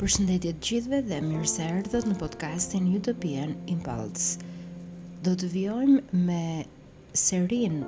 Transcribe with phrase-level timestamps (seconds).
[0.00, 4.38] Përshëndetje të gjithëve dhe mirë se erdhët në podcastin Utopian Impulse.
[5.26, 6.38] Do të vijojmë me
[7.22, 7.82] serin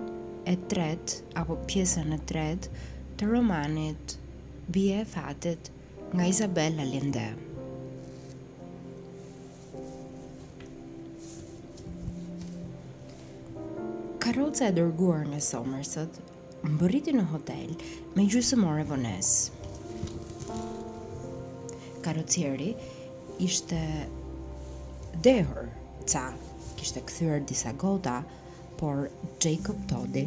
[0.52, 2.68] e tret, apo pjesën e tret,
[3.16, 4.16] të romanit
[4.76, 5.70] Bie e Fatit
[6.12, 7.24] nga Isabel Allende.
[14.20, 16.20] Karoca e dërguar në Somerset
[16.60, 17.72] më bëriti në hotel
[18.12, 19.61] me gjysëmore vënesë
[22.02, 22.74] karocieri
[23.38, 23.78] ishte
[25.26, 25.68] dehur
[26.12, 26.22] ca
[26.76, 28.22] kishte kthyer disa gota
[28.80, 28.96] por
[29.44, 30.24] Jacob Todi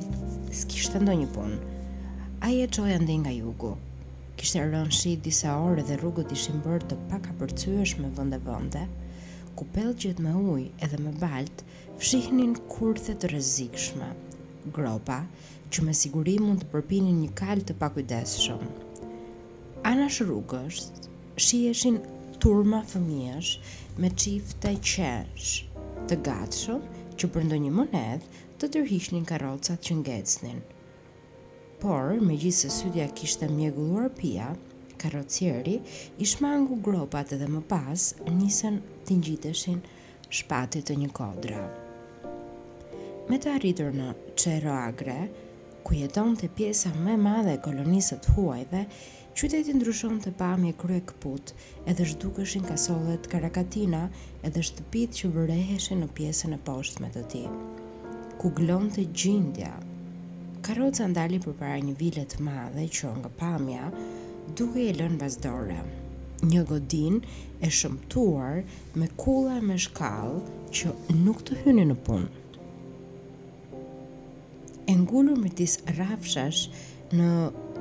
[0.56, 1.52] s'kishte ndonjë pun
[2.48, 3.74] ai e çoi ende nga jugu
[4.40, 8.86] kishte rënë shi disa orë dhe rrugët ishin bërë të pakapërcyeshme vende vende
[9.60, 11.66] ku pellgjet me ujë edhe me balt
[12.00, 14.10] fshihnin kurthe të rrezikshme
[14.78, 15.20] gropa
[15.76, 18.62] që me siguri mund të përpinin një kalë të pakujdeshëm.
[19.92, 20.80] Anash rrugës,
[21.36, 22.00] shieshin
[22.40, 23.48] turma fëmijësh
[24.00, 25.56] me çift qesh,
[26.08, 26.82] të gatshëm
[27.20, 28.28] që për ndonjë monedh
[28.62, 30.62] të tërhiqnin karrocat që ngecnin.
[31.82, 34.54] Por, megjithëse sytja kishte mjegulluar pia,
[35.02, 35.82] karrocieri
[36.18, 39.82] i shmangu gropat dhe më pas nisën të ngjiteshin
[40.40, 41.66] shpatit të një kodre.
[43.28, 45.20] Me të arritur në Çeroagre,
[45.84, 48.86] ku jetonte pjesa më e madhe e kolonisë huajve,
[49.36, 51.50] qyteti ndryshon të pamje krye këput,
[51.92, 54.06] edhe shdukëshin kasolet, karakatina
[54.48, 57.42] edhe shtëpit që vëreheshin në piesën e poshtë me të ti.
[58.40, 59.74] Ku glon të gjindja,
[60.64, 63.92] karoca ndali për para një vilet madhe që nga pamja,
[64.56, 65.82] duke e lën vazdore.
[66.48, 67.20] Një godin
[67.60, 68.64] e shëmtuar
[68.96, 70.40] me kula me shkall
[70.72, 72.32] që nuk të hyni në punë.
[74.88, 75.52] E ngullur me
[76.00, 76.68] rafshash
[77.16, 77.30] në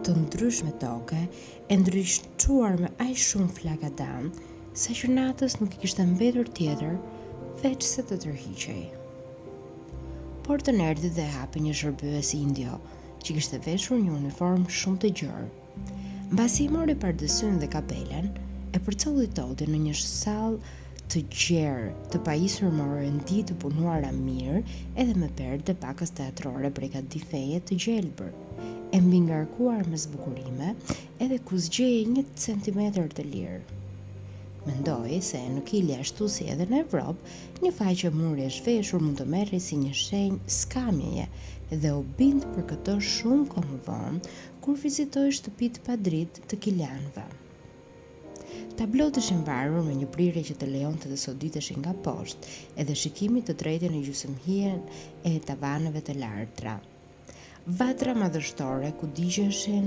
[0.04, 1.16] të ndryshme toke,
[1.72, 3.88] e ndryshquar me aj shumë flaka
[4.82, 6.96] sa që natës nuk i kishtë mbetur tjetër,
[7.62, 8.82] veç se të tërhiqej.
[10.44, 12.76] Por të nërdi dhe hapi një si indjo
[13.24, 15.48] që kishtë veshur një uniform shumë të gjërë.
[16.36, 18.28] Basi i mori për dësyn dhe kapelen,
[18.74, 19.08] e për të
[19.72, 20.58] në një shësallë
[21.12, 24.60] të gjerë, të pajisur më rëndi të punuara mirë
[25.00, 28.30] edhe me perë të pakës teatrore brega difeje të gjelbër,
[28.90, 30.68] e mbi ngarkuar me zbukurime
[31.24, 32.80] edhe ku zgjeje një cm
[33.16, 33.60] të lirë.
[34.66, 37.32] Mendoj se nuk i ashtu si edhe në Evropë,
[37.64, 41.26] një faj që mërë e shveshur mund të merri si një shenjë skamjeje
[41.82, 44.32] dhe u bindë për këto shumë komë vonë
[44.66, 47.26] kur vizitoj shtëpitë pa të kilanëve.
[48.78, 52.96] Tablo ishin shenë varru me një prire që të leon të soditeshin nga poshtë edhe
[53.04, 54.82] shikimi të drejtën e gjusëm hien
[55.30, 56.78] e tavanëve të lartë
[57.66, 59.86] vatra madhështore ku digjeshin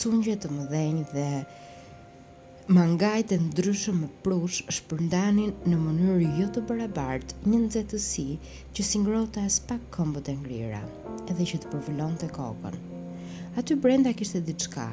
[0.00, 1.24] cungje të mëdhenjë dhe
[2.76, 8.24] mangajt e ndryshëm më prush shpërndanin në mënyrë jo të barabart një nxehtësi
[8.72, 10.80] që si ngrohte as pak këmbët e ngrira,
[11.28, 12.80] edhe që të përvolonte kokën.
[13.60, 14.88] Aty brenda kishte diçka,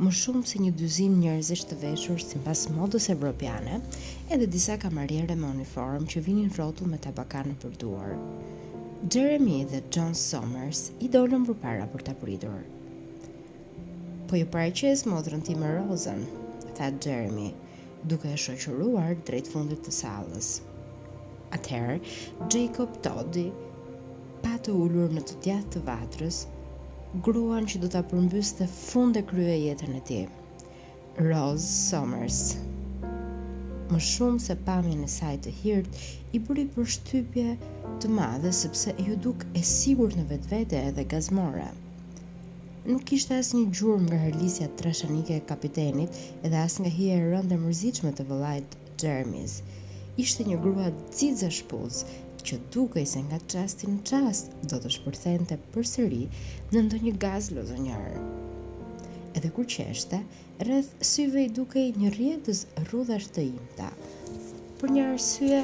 [0.00, 3.82] më shumë se një dyzim njerëzish të veshur si pas modës evropiane,
[4.32, 8.14] edhe disa kamarjere me uniform që vinin rotu me tabakanë për duar.
[9.08, 12.60] Jeremy dhe John Somers i dolën për para për të pritur.
[14.30, 16.20] Po ju pareqes modrën ti me rozën,
[16.78, 17.48] tha Jeremy,
[18.06, 20.52] duke e shoqëruar drejt fundit të salës.
[21.58, 21.96] Atëherë,
[22.54, 23.48] Jacob Toddy
[24.44, 26.44] pa të ulur në të tjatë të vatrës,
[27.26, 30.30] gruan që do ta përmbyste fund e krye jetën e tij.
[31.18, 32.44] Rose Rose Somers
[33.92, 35.98] më shumë se pamje në saj të hirt,
[36.34, 37.54] i bëri për shtypje
[38.00, 41.68] të madhe sepse ju duk e sigur në vetë vete edhe gazmore.
[42.88, 46.16] Nuk ishte as një gjurë nga herlisja trashanike e kapitenit
[46.46, 48.72] edhe as nga hi e rënd e mërzicme të vëllajt
[49.02, 49.58] Gjermis.
[50.20, 52.00] Ishte një grua cizë shpuz
[52.48, 56.24] që duke i se nga qastin në qast do të shpërthente për sëri
[56.72, 58.24] në ndonjë gaz lozonjarë.
[59.38, 60.18] Edhe kur qeshte,
[60.62, 63.88] rrëth syve i duke i një rjetës rrudhash të imta.
[64.80, 65.60] Për një arsye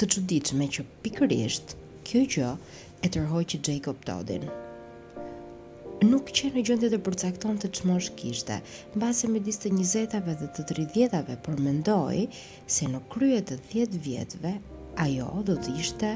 [0.00, 1.74] të quditshme që pikërisht
[2.08, 2.50] kjo gjë
[3.04, 4.46] e tërhoj që Jacob Todin.
[6.06, 8.58] Nuk që në gjëndet e përcakton të qmosh kishte,
[8.94, 12.26] në base me disë të 20-ave dhe të 30-ave, por mendoj
[12.76, 14.52] se në kryet të 10 vjetve,
[15.06, 16.12] ajo do të ishte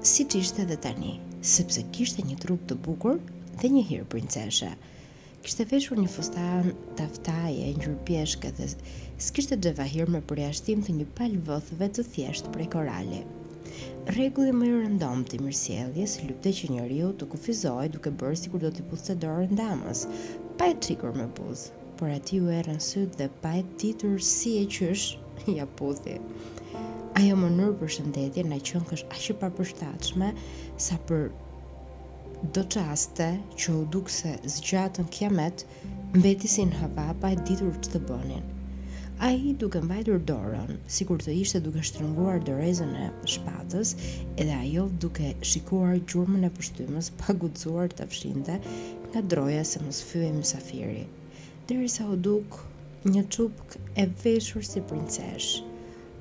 [0.00, 3.18] si që ishte dhe tani, sepse kishte një trup të bukur
[3.60, 4.70] dhe një hirë princeshe.
[5.44, 8.68] Kishte veshur një fustan taftaje, një rëpjeshke dhe
[9.20, 13.20] s'kishte gjeva hirë me përjashtim të një palë vëthëve të thjeshtë prej korali.
[14.16, 18.52] Regulli më i rëndom të mirësjeljes lypte që një riu të kufizoj duke bërë si
[18.54, 20.06] kur do t'i pusë të dorë damës,
[20.56, 24.56] pa e qikur me buzë, por ati u erën sëtë dhe pa e titur si
[24.62, 25.10] e qysh,
[25.58, 26.16] ja puthi
[27.18, 30.32] ajo mënyrë për shëndetje në qënë kësh ashtë pa
[30.84, 31.24] sa për
[32.56, 33.26] do qaste
[33.60, 35.64] që u dukë se zgjatën kiamet
[36.16, 38.46] mbeti si në hava pa e ditur që të bënin.
[39.20, 43.90] A i duke mbajtur dorën, si kur të ishte duke shtrënguar dërezën e shpatës,
[44.40, 48.56] edhe ajo duke shikuar gjurëmën e pështymës pa gudzuar të fshinde
[49.10, 51.04] nga droja se mos fyë e safiri.
[51.68, 55.58] Dërisa u dukë një qupk e veshur si princesh.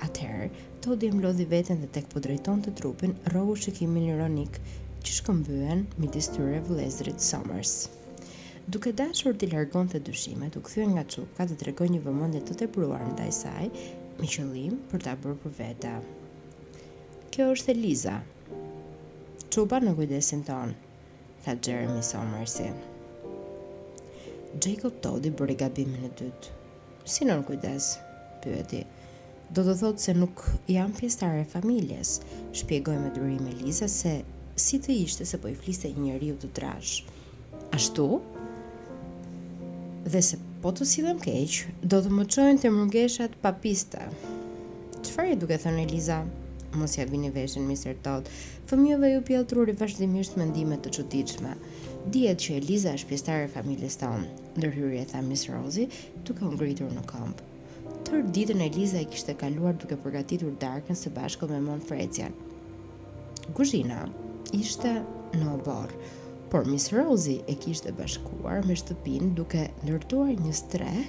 [0.04, 0.50] Atëherë,
[0.82, 4.60] Todi e mlodhi veten dhe tek po drejton të trupin rogu shikimin ironik
[5.04, 7.74] që shkëmbyen mi distyre vëlezrit Somers.
[8.76, 12.68] Duke dashur t'i largon të dyshimet, u këthyën nga qupka të tregoj një vëmëndje të
[12.78, 13.68] përruar në dajsaj,
[14.22, 15.92] me qëllim për ta bërë për veta.
[17.36, 18.16] Kjo është Liza.
[19.60, 20.78] qupa në kujdesin tonë,
[21.44, 22.70] tha Jeremy Somersi.
[24.56, 26.56] Jacob Todi bëri gabimin e dytë.
[27.04, 27.98] Si nën kujdes?
[28.44, 28.86] pyeti
[29.54, 32.20] do të thotë se nuk jam pjestare e familjes,
[32.58, 34.12] shpjegoj me dërri me Liza se
[34.62, 37.00] si të ishte se po i fliste një riu të drash
[37.74, 38.06] Ashtu?
[40.10, 44.06] Dhe se po të sidhem keq, do të më qojnë të mërgeshat papista.
[45.00, 46.22] Qëfar e duke thënë Eliza?
[46.80, 47.94] Mos ja vini veshën, Mr.
[48.06, 48.30] Todd.
[48.70, 50.46] Fëmijëve ju pjatruri vazhdimisht me
[50.78, 51.54] të qëtichme
[52.14, 54.26] Dijet që Eliza është pjestare e familjes tonë,
[54.60, 55.90] ndërhyrje tha Miss Rosie,
[56.26, 57.49] duke u ngritur në kompë.
[58.08, 62.36] Tërë ditën Eliza i kishte kaluar duke përgatitur darkën së bashko me mon frecjan.
[63.58, 63.98] Guzhina
[64.60, 64.94] ishte
[65.42, 66.00] në oborë,
[66.54, 71.02] por Miss Rosie e kishte bashkuar me shtëpin duke nërtuar një streh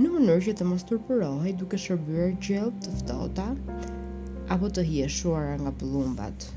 [0.00, 3.46] në mënyrë që të mos turpërohej duke shërbyer gjellë të ftohta
[4.56, 6.50] apo të hijeshuara nga pëllumbat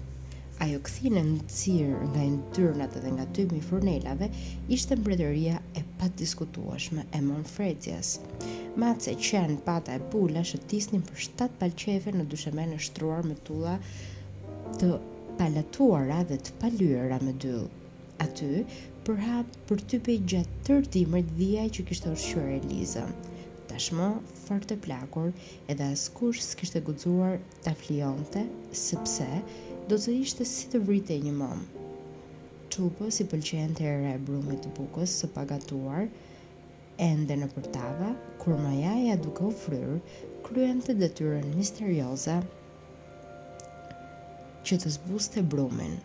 [0.63, 4.27] ajo kthine në cirë nga në tërnat dhe nga tymi furnelave,
[4.75, 7.53] ishte mbretëria e pat diskutuashme e Monfrecias.
[7.53, 8.77] frecjas.
[8.83, 13.35] Matë se qenë pata e pula, shëtisnin për 7 palqefe në dyshemen në shtruar me
[13.47, 13.77] tulla
[14.81, 14.91] të
[15.39, 17.67] palatuara dhe të palyra me dyll.
[18.19, 18.65] Aty,
[19.07, 23.05] përhap për ty pe gjatë tërë timër dhia që kishtë të rëshqyre liza.
[23.71, 24.09] Tashmo,
[24.45, 25.31] fërë të plakur,
[25.71, 28.43] edhe askush s'kishtë e gudzuar të flionte,
[28.75, 29.29] sëpse,
[29.89, 31.61] do të ishte si të vrite një mom.
[32.73, 36.03] Qupo si pëlqen të ere e brumit të bukës së pagatuar,
[37.05, 38.11] ende në përtava,
[38.43, 39.95] kur ma jaja duke u fryrë,
[40.45, 42.35] kryen të detyren misterioza
[44.69, 45.97] që të zbuste të brumin.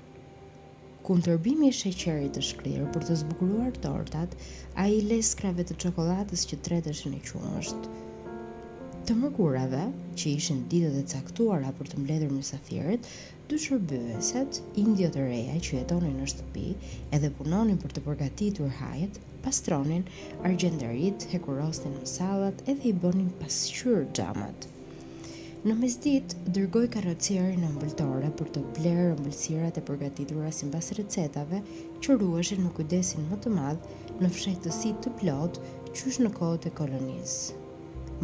[1.05, 4.39] Kun tërbimi i sheqerit të shkrirë për të zbukuruar tortat,
[4.81, 7.91] a i le skrave të qokolatës që tretësh në qumësht,
[9.05, 9.79] të mërkurave
[10.21, 15.57] që ishën ditë dhe caktuara për të mbledhër mysafirët, safirit, du shërbëveset, indio të reja
[15.67, 16.63] që jetonin në shtëpi
[17.17, 20.07] edhe punonin për të përgatitur hajet, pastronin,
[20.49, 24.69] argjenderit, hekurostin në salat edhe i bonin pasqyr gjamat.
[25.69, 31.61] Në mesdit, dërgoj karacirin në mbëltore për të blerë mbëlsirat e përgatitura si mbas recetave
[32.01, 36.75] që rrueshe në kujdesin më të madhë në fshetësi të plotë qysh në kohët e
[36.81, 37.59] kolonisë.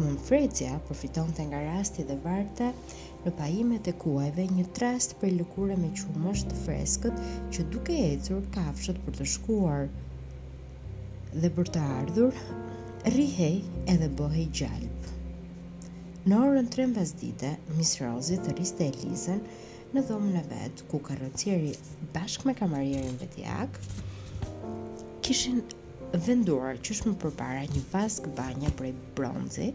[0.01, 2.67] Mund frecja përfiton të nga rasti dhe varta
[3.25, 7.19] në pajimet e kuajve një trast për lukure me qumësht të freskët
[7.53, 9.85] që duke e cërë kafshët për të shkuar
[11.43, 12.39] dhe për të ardhur,
[13.17, 13.53] rihej
[13.95, 15.11] edhe bohej gjalp.
[16.25, 18.89] Në orën të rëmë vazdite, Miss të riste
[19.35, 19.37] e
[19.93, 21.75] në dhomën e vetë ku karocjeri
[22.17, 24.05] bashkë me kamarjerin vetjakë,
[25.27, 25.61] Kishin
[26.19, 29.67] venduar që më përpara një vask banja prej bronzi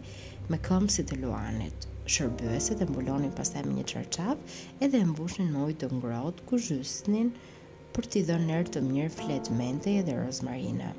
[0.51, 1.87] me këmbësit të luanit.
[2.15, 4.37] Shërbëveset e mbulonin pastaj me një çarçaf
[4.85, 7.33] edhe mbushin mbushnin me ujë të ngrohtë ku zhysnin
[7.97, 10.93] për t'i dhënë erë të mirë flet mente edhe rozmarina.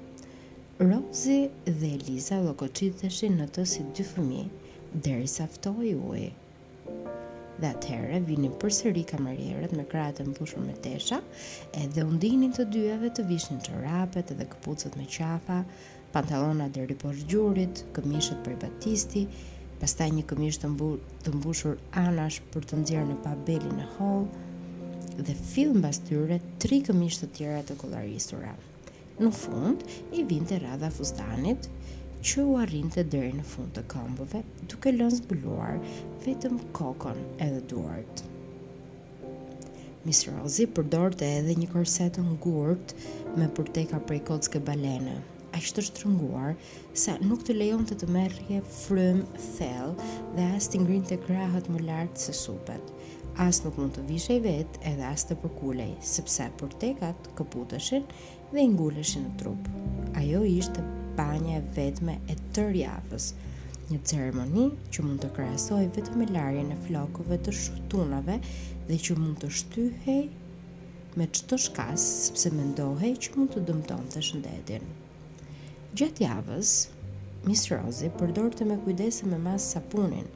[0.81, 1.37] Rozi
[1.69, 4.43] dhe Eliza do koqit dhe shi në të si dy fëmi,
[5.07, 6.33] deri saftoj ujë
[7.61, 11.17] dhe atëherë vinin përsëri kamerierët me krahat të mbushur me tesha,
[11.83, 15.61] edhe u ndinin të dyave të vishin çorapet edhe këpucët me qafa,
[16.13, 19.23] pantallona deri poshtë gjurit, këmishët për batisti,
[19.81, 20.91] pastaj një këmishë të, mbu,
[21.25, 24.25] të mbushur anash për të nxjerrë në pabelin në hall
[25.17, 28.53] dhe fill mbas tyre tri këmishë të tjera të kollarisura.
[29.17, 29.81] Në fund
[30.13, 31.65] i vinte rradha fustanit
[32.25, 32.53] që u
[32.93, 34.39] të deri në fund të këmbëve,
[34.71, 35.77] duke lënë zbuluar
[36.25, 38.23] vetëm kokën edhe duart.
[40.05, 45.19] Miss Rosie përdorte edhe një korsetë në ngurtë me përteka prej kockë balene.
[45.55, 46.55] A shtë shtrënguar,
[46.93, 49.21] sa nuk të lejon të të merje frëm
[49.57, 49.95] thell
[50.35, 52.93] dhe as të ngrin të krahët më lartë se supet.
[53.39, 58.05] As nuk mund të vishej vetë edhe as të përkulej, sepse përtekat këputëshin
[58.53, 59.69] dhe ngulleshin në trup.
[60.17, 60.83] Ajo ishte
[61.17, 63.31] banje e vetme e tërë javës,
[63.89, 68.35] një ceremoni që mund të krahasoj vetëm me larjen e flokëve të shtunave
[68.89, 70.19] dhe që mund të shtyhej
[71.17, 74.85] me çdo shkas sepse mendohej që mund të dëmtonte shëndetin.
[75.97, 76.75] Gjatë javës,
[77.47, 80.27] Miss Rosie përdorte me kujdes me mas sapunin,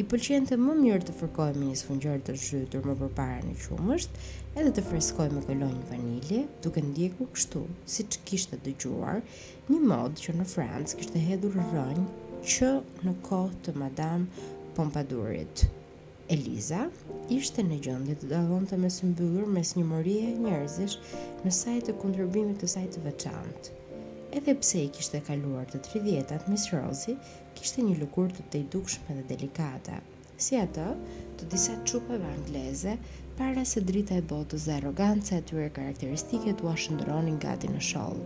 [0.00, 4.14] i pëlqen të më mirë të fërkojmë një sfungjar të zhytur më përpara në qumësht,
[4.56, 7.60] edhe të freskojmë me kolonjë vanilje, duke ndjekur kështu,
[7.92, 9.18] si që kishtë dëgjuar,
[9.68, 12.06] një mod që në Francë kishtë hedhur rënjë
[12.54, 12.70] që
[13.04, 15.66] në kohë të Madame Pompadourit.
[16.32, 16.86] Eliza
[17.36, 19.02] ishte në gjëndje të dalon me mes
[19.58, 20.96] mes një morie njerëzish
[21.44, 23.76] në sajtë të kundërbimit të sajtë të veçantë.
[24.38, 27.16] Edhe pse i kishte kaluar të 30-at, Miss Rosie
[27.58, 29.94] kishte një lukur të të dhe delikate,
[30.40, 30.84] si atë
[31.38, 32.94] të disa qupëve angleze,
[33.40, 38.20] para se drita e botës dhe arroganca e tyre karakteristike të washëndronin gati në sholl.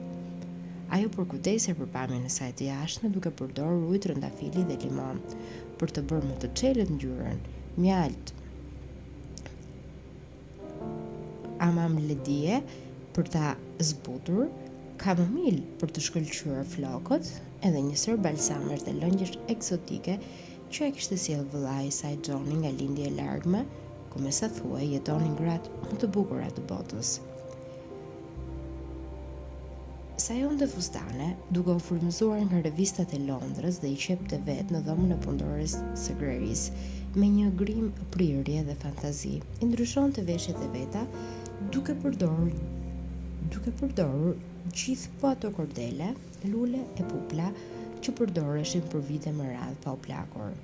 [0.93, 5.21] Ajo përkutej se përpami në sajtë jashtë duke përdorë rujtë rëndafili dhe limon,
[5.81, 7.41] për të bërë më të qelet në gjyrën,
[7.77, 8.41] mjaltë.
[11.65, 12.59] Ama ledije
[13.17, 13.55] për ta
[13.91, 14.47] zbutur,
[15.01, 17.31] kamomil për të shkëllqyre flokët
[17.67, 20.17] edhe një sër balsamës dhe lëngjës eksotike
[20.75, 23.63] që e kështë sjellë vëllaj saj Johnny nga lindje largme,
[24.13, 27.15] ku me sa thua jetonin gratë më të bukurat të botës.
[30.25, 34.41] Sa jo në fustane, duke u furmëzuar nga revistat e Londrës dhe i qep të
[34.49, 36.67] vetë në dhomën e pundores së greris,
[37.19, 41.03] me një grim prirje dhe fantazi, i të veshjet e veta,
[41.75, 42.53] duke përdorur
[43.53, 44.37] duke përdorur
[44.73, 46.13] gjithë po ato kordele,
[46.49, 47.51] lule e pupla
[48.05, 50.55] që përdoreshin për vite më radhë pa u plakur.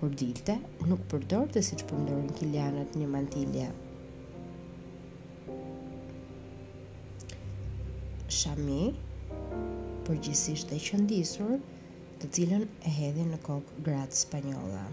[0.00, 0.56] Kordilte
[0.90, 3.68] nuk përdorte si që përdorin kilianët një mantilje.
[8.40, 8.90] Shami,
[10.08, 11.54] përgjësisht e qëndisur,
[12.22, 14.84] të cilën e hedhin në kokë gratë spanyola,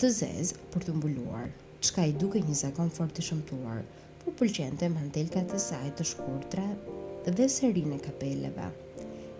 [0.00, 1.48] të zezë për të mbuluar
[1.80, 3.78] qka i duke një zakon fort të shëmtuar,
[4.20, 6.66] po pëlqente mantelka të saj të shkurtra
[7.26, 8.66] dhe serin e kapeleve.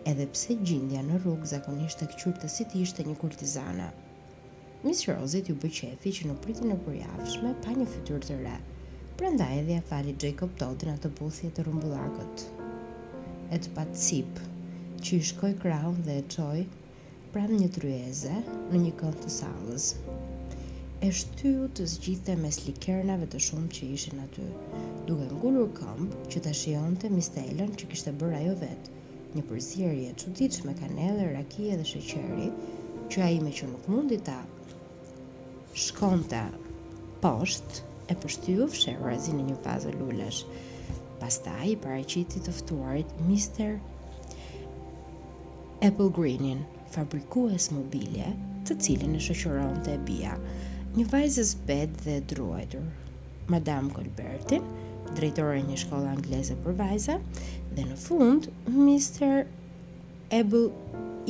[0.08, 3.90] Edhe pse gjindja në rrugë zakonisht të këqurtë si të ishte një kurtizana.
[4.82, 8.56] Miss Rosie ju bëqefi që në pritin e përjafshme pa një fytur të re,
[9.20, 12.46] prenda edhe a fali Jacob Todd në atë buthje të rumbullakot.
[13.52, 14.40] E të patë cip,
[15.04, 16.64] që i shkoj kraun dhe e qoj,
[17.36, 19.92] pram një tryeze në një kënd të salës
[21.00, 24.44] e shtyu të zgjithë mes likernave të shumtë që ishin aty,
[25.08, 26.52] duke ngulur këmb që ta
[27.02, 28.90] të Mistelën që kishte bërë ajo vet.
[29.32, 32.50] Një përsëri e çuditshme kanelle, rakije dhe sheqeri,
[33.10, 34.38] që ai ime që nuk mundi ta
[35.86, 36.42] shkonte
[37.22, 37.80] poshtë
[38.12, 40.42] e përshtyu fshehurazin në një pazë lulesh.
[41.22, 43.78] Pastaj i paraqiti të ftuarit Mr.
[45.88, 46.60] Apple Greenin,
[46.92, 48.34] fabrikues mobilje,
[48.68, 50.36] të cilin e shoqëronte Bia
[50.98, 52.82] një vajzë zbet dhe druajtur.
[53.52, 54.64] Madame Colbertin,
[55.14, 57.14] drejtore një shkolla angleze për vajza,
[57.76, 59.44] dhe në fund, Mr.
[60.34, 60.64] Abel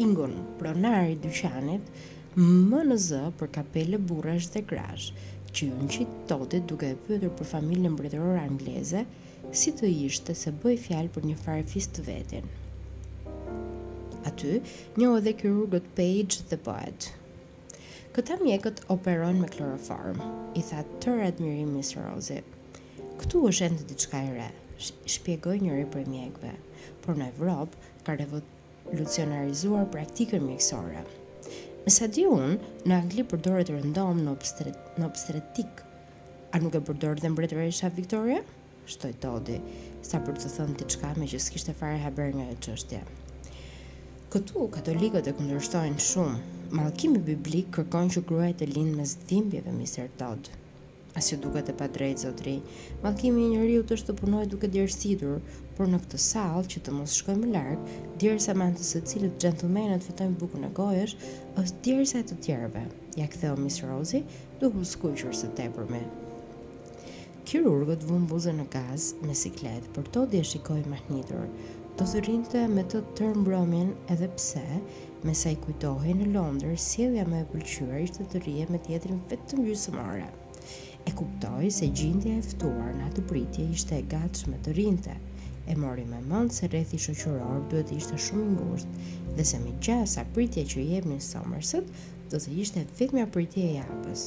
[0.00, 1.93] Ingon, pronari dyqanit,
[2.40, 5.11] më në zë për kapele burrash dhe grash,
[5.52, 9.05] që ju në qitë duke e pyetur për familjen mbretërore angleze,
[9.52, 12.47] si të ishte se bëj fjalë për një farë të vetin.
[14.25, 14.57] Aty,
[14.97, 15.35] një o dhe
[15.99, 17.12] Page dhe Poet,
[18.11, 20.17] Këta mjekët operojnë me kloroform,
[20.59, 22.40] i tha tërë admirim Miss Rose.
[23.21, 24.49] Këtu është endë të e re,
[24.85, 26.50] shpjegoj njëri për mjekëve,
[27.05, 31.05] por në Evropë ka revolucionarizuar praktikën mjekësore.
[31.85, 35.87] Me sa di unë, në Angli përdore të rëndom në, obstret, në obstretik.
[36.50, 38.43] A nuk e përdore dhe mbretër e isha Viktoria?
[38.90, 39.61] Shtoj todi,
[40.12, 43.05] sa për të thënë të qka me që s'kishtë e fare haber nga e qështje.
[44.30, 46.42] Këtu katolikët e kundërshtojnë shumë.
[46.78, 50.50] Mallkimi biblik kërkon që gruaja të lindë me dhimbje dhe misertot.
[51.18, 52.52] As i duket e padrejt zotri.
[53.02, 55.40] Mallkimi i njeriu është të punojë duke djersitur,
[55.75, 57.82] por në këtë sallë që të mos shkojmë larg,
[58.22, 61.16] derisa me anë të secilit gentlemanët fitojnë bukën e gojësh,
[61.64, 62.87] është derisa të tjerëve.
[63.18, 64.22] Ja ktheu Miss Rozi,
[64.62, 66.04] duhu skuqur së tepërmi.
[67.50, 71.49] Kirurgët vun buzën në gaz me siklet, por to dhe shikoj hnitur
[72.00, 74.61] do të rrinte me të tërë bromin edhe pse
[75.28, 79.19] me sa i kujtohej në Londër sjellja më e pëlqyer ishte të rrihej me tjetrin
[79.33, 80.25] vetëm gjysmore.
[81.09, 85.19] E kuptoi se gjendja e ftuar në atë pritje ishte e gatshme të rrinte.
[85.69, 89.61] E mori me mend se rrethi shoqëror duhet të ishte shumë i ngushtë dhe se
[89.66, 91.92] më gjasë sa pritje që jep në Somerset
[92.33, 94.25] do të ishte vetëm një pritje e japës.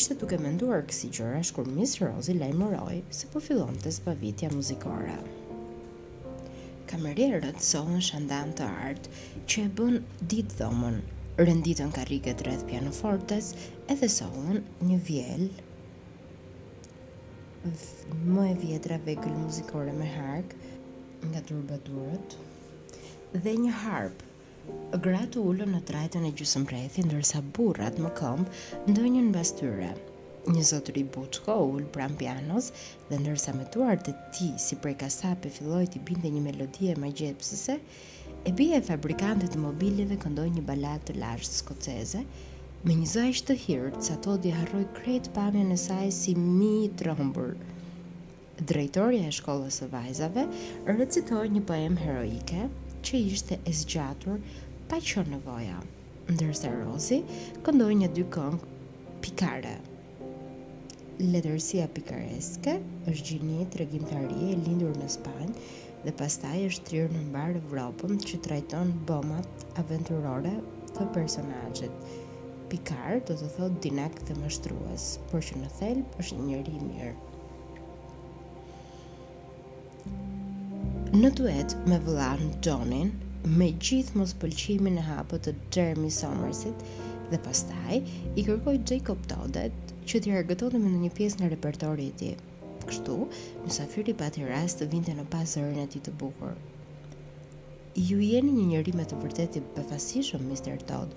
[0.00, 5.20] Ishte duke menduar kësi gjërash kur Miss Rosie lajmëroi se po fillon të zbavitja muzikore
[6.92, 9.06] kamerierët sollën shandam të art,
[9.48, 11.00] që e bën ditë dhomën.
[11.40, 13.46] rënditën ka rikët rreth pianofortës,
[13.92, 14.58] edhe solën
[14.88, 15.46] një vjel.
[18.34, 20.52] Më e vjetra vegëll muzikore me hark,
[21.32, 21.80] nga të
[23.46, 24.18] dhe një harp.
[25.06, 28.52] Gratë ullën në trajtën e gjusëm rrethi, ndërsa burrat më këmbë,
[28.92, 29.94] ndonjën bastyre
[30.50, 32.70] një zotëri buçko u pram pianos
[33.08, 37.76] dhe ndërsa me tuar ti si prej kasape filloj të binde një melodie ma gjepsëse,
[38.48, 42.22] e bie e fabrikantët të mobilive këndoj një balat të lashtë skoceze,
[42.82, 46.88] me një zaj të hirtë sa to di harroj kretë pamjën e saj si mi
[46.90, 47.54] të rëmbur.
[48.72, 50.48] Drejtoria e shkollës së vajzave
[50.90, 52.66] recitoi një poem heroike
[53.06, 54.42] që ishte e zgjatur
[54.90, 55.78] pa që nevoja,
[56.34, 57.22] ndërsa Rozi
[57.66, 58.70] këndoj një dy këngë
[59.22, 59.78] Pikare
[61.20, 62.72] letërsia pikareske,
[63.10, 65.54] është gjini të e lindur në Spanjë
[66.06, 70.52] dhe pastaj është trirë në mbarë vropëm që trajton bomat aventurore
[70.96, 71.92] të personajët.
[72.72, 77.14] Pikarë të të thotë dinak të mështruës, por që në thelbë është njëri mirë.
[81.12, 83.12] Në duet me vëllanë Donin,
[83.44, 86.86] me gjithë mos pëlqimin e hapo të Jeremy Somersit
[87.32, 88.00] dhe pastaj
[88.40, 92.32] i kërkoj Jacob Toddet që t'i rëgëtonim në një pjesë në repertori ti.
[92.88, 93.14] Kështu,
[93.64, 96.56] mysafiri pati rast të vinte në pasë e ti të bukur.
[98.08, 100.78] Ju jeni një njeri me të vërteti befasishëm, Mr.
[100.88, 101.14] Todd.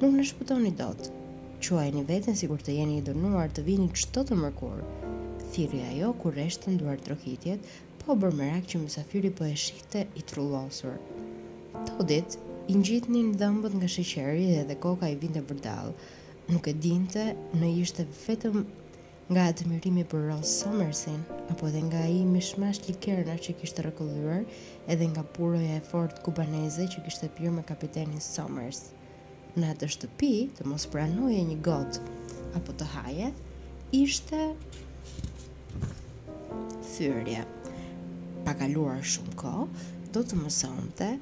[0.00, 1.06] Nuk në shputoni dot.
[1.64, 4.82] Quaj një vetën si kur të jeni i dënuar të vini çdo të mërkur.
[5.54, 7.70] Thiri ajo, kur rreshtën të nduar trokitjet,
[8.02, 10.98] po bërë merak që mysafiri po e shihte i trullosur.
[11.92, 12.34] Todit,
[12.72, 15.94] i ngjitnin një dhëmbët nga sheqeri dhe dhe koka i vinte vërdalë,
[16.50, 17.22] nuk e dinte
[17.56, 18.58] në ishte vetëm
[19.32, 24.42] nga atë mirimi për Ross Somersin, apo edhe nga i mishmash likerna që kishte rëkullur,
[24.92, 28.90] edhe nga puroja e fort kubaneze që kishte pyrë me kapitenin Somers.
[29.56, 32.02] Në atë shtëpi, të mos pranoje një gotë,
[32.60, 33.30] apo të haje,
[33.96, 34.44] ishte
[36.92, 37.46] thyrje.
[38.44, 39.56] Pa kaluar shumë ko,
[40.12, 41.14] do të mësonte,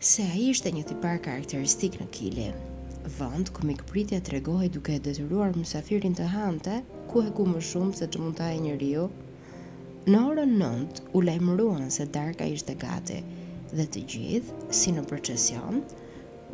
[0.00, 2.50] se a ishte një tipar karakteristik në kili
[3.18, 6.76] vënd ku mikpritja të regohi duke e detyruar mësafirin të hante,
[7.10, 9.08] ku e ku më shumë se që mund taj një rio.
[10.06, 13.18] Në orën nëndë, u lejmëruan se darka ishte gati,
[13.74, 15.82] dhe të gjithë, si në procesion,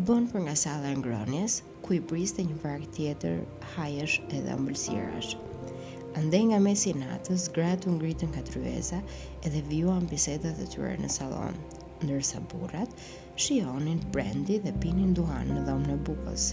[0.08, 0.56] bën për nga
[0.88, 3.40] e ngronjes, ku i priste një vark tjetër
[3.74, 5.36] hajesh edhe mbëlsirash.
[6.18, 9.00] Ande nga mesi natës, gratë u ngritën ka tryeza
[9.46, 11.54] edhe vjuan bisedat të tyre në salon,
[12.04, 12.94] ndërsa burrat,
[13.42, 16.46] shionin brandy dhe pinin duhan në dhomë në bukës.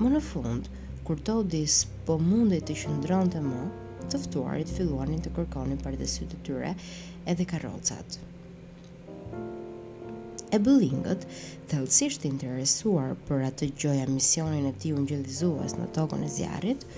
[0.00, 0.70] Më në fund,
[1.04, 3.66] kur Todis po mundi të shëndron të mu,
[4.12, 6.72] tëftuarit filluanin të kërkonin për dhe sytë të tyre
[7.32, 8.16] edhe karocat.
[10.52, 11.22] E bëllingët,
[11.70, 16.88] thellësisht interesuar për atë gjoja misionin e ti unë gjelizuas në tokën e zjarit,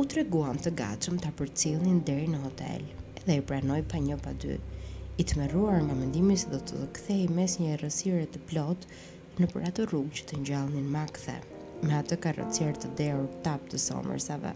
[0.00, 2.86] u treguan të gatshëm të apërcilin deri në hotel
[3.24, 4.73] dhe i pranoj pa një pa dytë
[5.18, 8.86] i të meruar nga mendimi se do të dhe kthej mes një rësire të plot
[9.38, 11.34] në për atë rrugë që të njallin makthe,
[11.86, 14.50] me atë karocjer të derur tap të somërsave.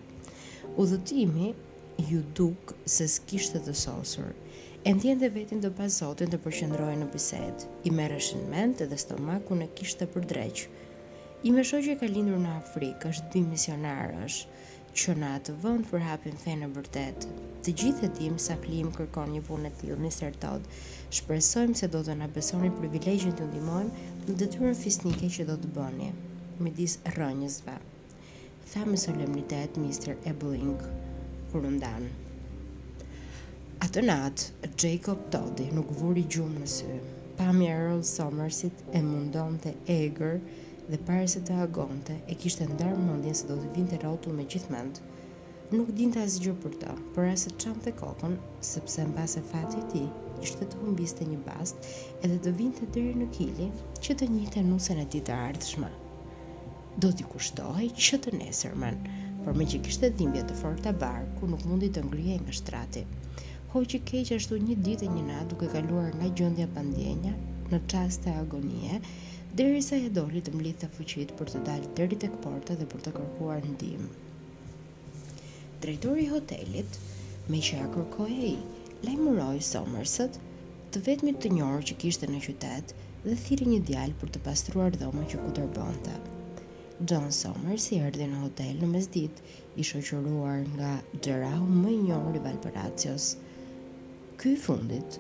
[0.83, 1.53] Udhëtimi
[2.11, 4.35] ju duk se s'kishtë të sosur,
[4.87, 8.99] e në tjende vetin dhe pasotin të përshëndroj në bised, i me rëshin mentë dhe
[9.05, 10.75] stomaku në kishtë të përdreqë.
[11.47, 14.47] I me shogje ka lindur në Afrikë, është bi është,
[14.99, 17.25] që në atë vënd përhapin fenë në vërtet.
[17.63, 20.35] Të gjithë e dim sa plim kërkon një punë e tilë, Mr.
[20.43, 20.65] Todd.
[21.15, 25.71] Shpresojmë se do të në besoni privilegjën të ndimojmë në dëtyrën fisnike që do të
[25.77, 26.11] bëni,
[26.59, 27.77] me disë rënjësve.
[28.73, 30.17] Tha me solemnitet Mr.
[30.33, 30.75] Ebling,
[31.53, 32.11] kur ndanë.
[33.87, 36.99] A të natë, Jacob Toddy nuk vuri gjumë në sy.
[37.39, 40.35] Pa Earl Somersit e mundon të egrë
[40.89, 44.47] dhe pare se të agonte e kishte ndarë mundin se do të vinte rautu me
[44.75, 45.01] mend,
[45.73, 48.37] nuk dinte as gjë për të, për as e qanë të kokon,
[48.69, 50.07] sepse në base fati ti,
[50.43, 51.87] ishte të humbiste një bast
[52.25, 53.67] edhe të vinte dheri në kili
[54.07, 55.91] që të njite nusën e ti të ardhshme.
[57.05, 58.97] Do t'i kushtohej që të nesërmen,
[59.45, 63.05] por me që kishte dhimbja të forta barë, ku nuk mundi të ngrije nga shtrati.
[63.75, 67.35] Hoj që keqë ashtu një ditë e një natë duke kaluar nga gjëndja pandjenja,
[67.69, 69.03] në qast të agonie,
[69.59, 72.85] deri sa e doli të mlitë të fëqit për të dalë deri e këporta dhe
[72.93, 74.05] për të kërkuar dim.
[75.83, 76.99] Drejtori hotelit,
[77.51, 78.61] me që a kërkoj e i,
[79.09, 80.39] lajmëroj Somerset,
[80.95, 82.95] të vetëmi të njërë që kishte në qytet
[83.25, 86.15] dhe thiri një djalë për të pastruar dhomën që ku tërbonte.
[87.11, 89.43] John Somers i erdi në hotel në mesdit,
[89.81, 90.93] i shoqëruar nga
[91.27, 93.33] Gerau më njërë i Valparacios.
[94.39, 95.19] Ky fundit,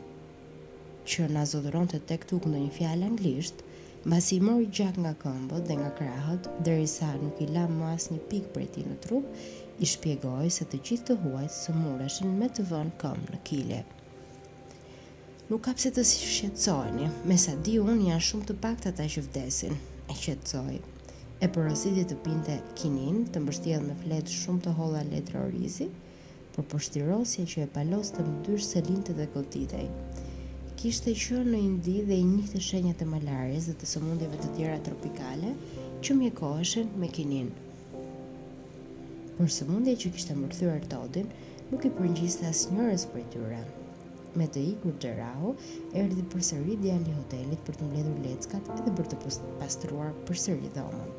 [1.10, 3.64] që na zodëron të tek tuk në një fjallë anglisht,
[4.06, 8.20] Masi mori gjak nga këmbët dhe nga krahët, derisa nuk i la më asë një
[8.30, 9.24] pikë për ti në trup,
[9.82, 11.52] i shpjegoj se të gjithë të huajt
[12.14, 13.80] së me të vënë këmbë në kile.
[15.50, 19.04] Nuk ka pse të si shqetsojni, me sa di unë janë shumë të pakta të
[19.16, 19.74] që vdesin,
[20.10, 20.78] e shqetsoj.
[21.42, 25.90] E porositit të pinte kinin, të mbështjellë me fletë shumë të holla letra orizi,
[26.54, 29.88] por përshtirosje që e palos të mëtyrë se linte dhe këtitej
[30.78, 34.76] kishte qënë në Indi dhe i të shenjat e malarjes dhe të sëmundjeve të tjera
[34.86, 35.48] tropikale
[36.06, 37.48] që mjekoheshen me kinin.
[39.40, 41.26] Por sëmundje që kishte mërthyër Todin
[41.72, 43.58] nuk i përngjiste as njërës për tyre.
[44.38, 45.50] Me të ikur të rahu,
[45.98, 49.18] erdi për sëri djali hotelit për të mbledhur leckat edhe për të
[49.58, 51.10] pastruar për sëri dhomën.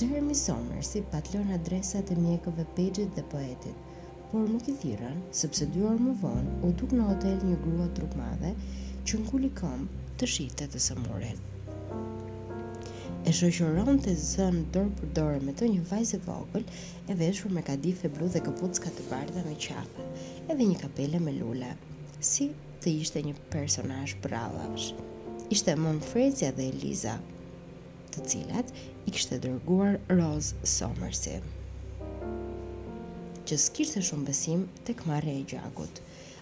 [0.00, 3.85] Jeremy Somers i patlon adresat e mjekove Pejgjit dhe poetit,
[4.36, 7.86] por nuk i thirën, sepse dy orë më vonë u duk në hotel një grua
[7.96, 8.50] trup madhe
[9.08, 9.86] që në kuli kom
[10.20, 11.38] të shite të sëmurin.
[13.26, 16.66] E shoqëron të zënë dorë për dorë me të një vajzë vogël
[17.08, 20.06] e veshur me kadif e blu dhe këpucka të bardha me qafë
[20.52, 21.72] edhe një kapele me lule,
[22.20, 22.50] si
[22.84, 24.92] të ishte një personaj bralash.
[25.48, 27.16] Ishte Mon Frezia dhe Eliza,
[28.12, 28.76] të cilat
[29.08, 31.40] i kështë dërguar Rose Somersi
[33.46, 36.00] që s'kisht e shumë besim të këmare e gjakut.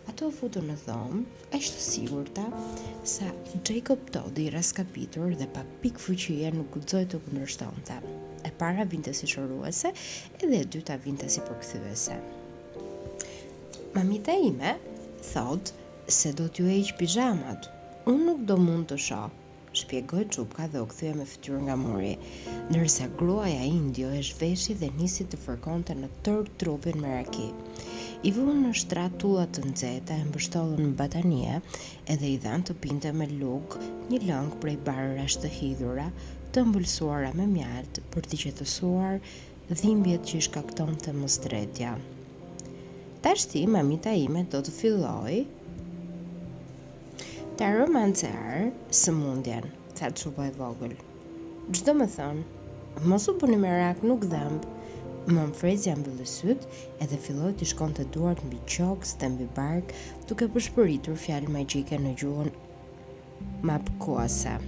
[0.08, 1.20] Ato futu në thomë,
[1.56, 2.44] është sigur ta,
[3.14, 3.28] sa
[3.68, 7.56] Jacob Todd i raskapitur dhe pa pikë fuqie nuk gudzoj të këmër
[7.88, 7.98] ta.
[8.44, 9.92] E para vinte si shoruese,
[10.40, 12.16] edhe e dyta vinte si përkëthyvese.
[13.94, 14.76] Mamita ime,
[15.32, 15.76] thotë,
[16.08, 17.68] se do t'ju e iqë pijamat,
[18.08, 19.43] unë nuk do mund të shohë,
[19.74, 22.12] shpjegoj qupka dhe u këthuja me fëtyrë nga muri.
[22.70, 27.48] Nërsa gruaja indio e shveshi dhe nisi të fërkonte në tërë trupin me raki.
[28.24, 31.58] I vunë në shtrat tullat të nëzeta e mbështollën në batanie
[32.14, 33.82] edhe i dhanë të pinte me lukë
[34.14, 36.06] një lëngë prej barëra të hidhura
[36.56, 39.18] të mbëlsuara me mjaltë për të qetësuar
[39.72, 41.92] dhimbjet që i shkakton të mëstretja.
[43.24, 45.36] Tashti, mamita ime do të filloj
[47.54, 50.96] Ta romance arë së mundjen, tha të vogël.
[51.70, 52.42] Gjdo më thonë,
[53.06, 53.70] mos u përni me
[54.02, 54.66] nuk dhëmbë,
[55.30, 56.66] më më frezja më vëllësyt
[57.06, 59.94] edhe filloj të shkon të duart mbi qoks dhe mbi bark
[60.26, 62.50] duke përshpëritur fjallë magjike në gjuhën
[63.70, 64.58] map kuasa.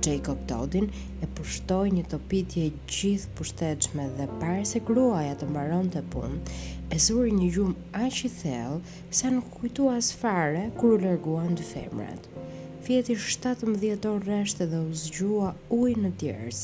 [0.00, 0.88] Jacob Todin
[1.20, 6.40] e pushtoj një topitje gjithë pushtetshme dhe pare se kruaja të mbaron të punë,
[6.88, 11.56] e zuri një gjumë aq i thellë sa nuk kujtu as fare kur u lërguan
[11.58, 12.28] dy femrat.
[12.86, 16.60] Fjeti 17 orë reshtë dhe u zgjua uj në tjërës.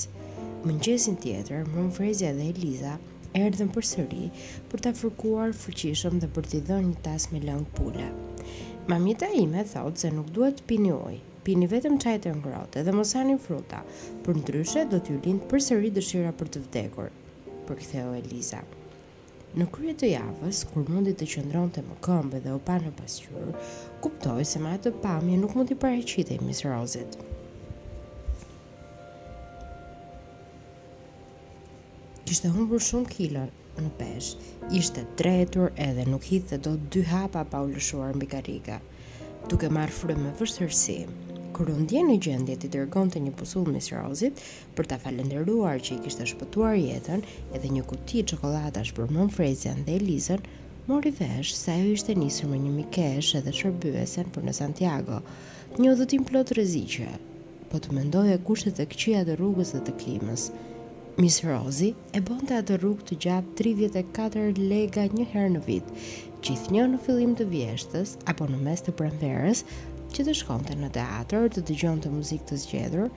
[0.65, 2.95] Më tjetër, më në frezja dhe Eliza
[3.37, 4.31] erdhën për sëri
[4.73, 8.09] për të fërkuar fëqishëm dhe për t'i dhënë një tas me lëngë pule.
[8.89, 13.37] Mamita ime thotë se nuk duhet pini uj, pini vetëm çaj të ngrote dhe mosani
[13.45, 13.81] fruta,
[14.25, 17.13] për në dryshe do t'ju lindë për sëri dëshira për të vdekur,
[17.69, 18.63] për këtheo Eliza.
[19.55, 22.90] Në krye të javës, kur mundi të qëndron të më këmbë dhe u pa në
[22.99, 23.53] pasqyrë,
[24.03, 27.14] kuptoj se ma të pamje nuk mundi pareqitej Miss Rose-it.
[32.27, 33.45] Kishte humbur shumë kilo
[33.79, 34.33] në pesh,
[34.81, 38.81] ishte tretur edhe nuk hitë dhe do dy hapa pa u lëshuar mbi kariga,
[39.47, 40.99] duke marrë frymë me vështërsi
[41.55, 41.85] kur në
[42.25, 44.40] gjendje të dërgonte një pusull Miss Rosit
[44.75, 47.23] për ta falendëruar që i kishte shpëtuar jetën,
[47.55, 50.43] edhe një kuti çokoladash për Mom Frezian dhe Elizën,
[50.90, 55.21] mori vesh se ajo ishte nisur me një mikesh edhe shërbyesen për në Santiago.
[55.79, 57.09] Një dhëtim plot rreziqe.
[57.71, 60.49] Po të mendoj e kushtet e këqia dhe rrugës dhe të klimës.
[61.23, 65.99] Miss Rozi e bon të atë rrugë të gjabë 34 lega një herë në vitë,
[66.47, 69.62] gjithë një në fillim të vjeshtës, apo në mes të pranverës,
[70.14, 73.09] që të shkonte në teatr, të dëgjonte të muzikë të zgjedhur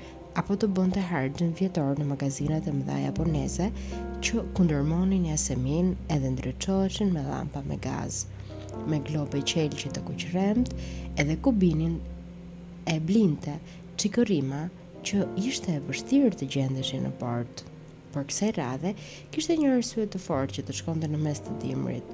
[0.42, 3.68] apo të të hargjën vjetor në magazinat e mëdha japoneze
[4.26, 8.24] që kundërmonin jasemin edhe ndryçoheshin me llampa me gaz,
[8.90, 10.74] me globe që të kuqremt,
[11.22, 12.00] edhe kubinin
[12.90, 13.60] e blinte
[14.02, 14.64] çikërima
[15.06, 17.62] që ishte e vështirë të gjendeshin në port.
[18.14, 18.96] Por kësaj radhe,
[19.32, 22.10] kishte një arsye të fortë që të shkonte në mes të dimrit.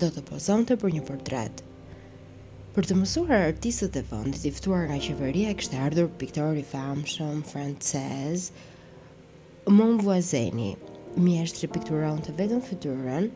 [0.00, 1.64] Do të pozonte për një portret,
[2.72, 7.42] Për të mësuar artistët e vëndit i ftuar nga qeveria e ardhur piktor i famshëm
[7.44, 8.46] francez
[9.74, 10.70] Mon Voisini,
[11.24, 13.26] mjeshtri pikturon të vetëm fytyrën,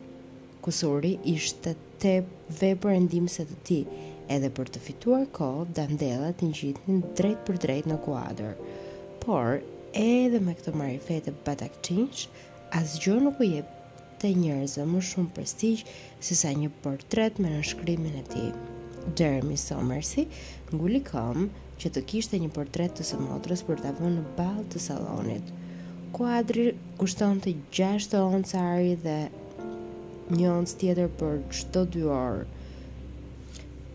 [0.65, 1.75] kusuri ishte
[2.07, 2.15] te
[2.61, 3.79] vepër e ndimëse të ti,
[4.39, 8.55] edhe për të fituar kohë, dandellat të njitin drejt për drejt në kuadrë.
[9.27, 9.61] Por,
[10.05, 12.25] edhe me këto marifete batak qinsh,
[12.81, 13.77] as gjo nuk u jep
[14.21, 18.49] të njerëzë më shumë prestigjë se sa një portret me në shkrymin e ti.
[19.19, 20.27] Jeremy Somersi,
[20.73, 21.49] nguli kom
[21.81, 25.51] që të kishte një portret të së motrës për të avon në bal të salonit.
[26.17, 29.17] Kuadri kushton të 6 onë ari dhe
[30.35, 32.47] një onës tjetër për qdo 2 orë.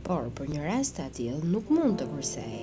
[0.05, 2.61] Por, për një rast të atil, nuk mund të kërsej.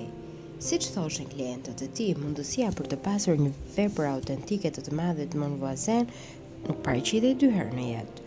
[0.63, 4.95] Si që thoshen klientët e ti, mundësia për të pasur një vepër autentike të të
[4.99, 6.09] madhe të mund vazen,
[6.65, 8.18] nuk pare i dyherë në jetë.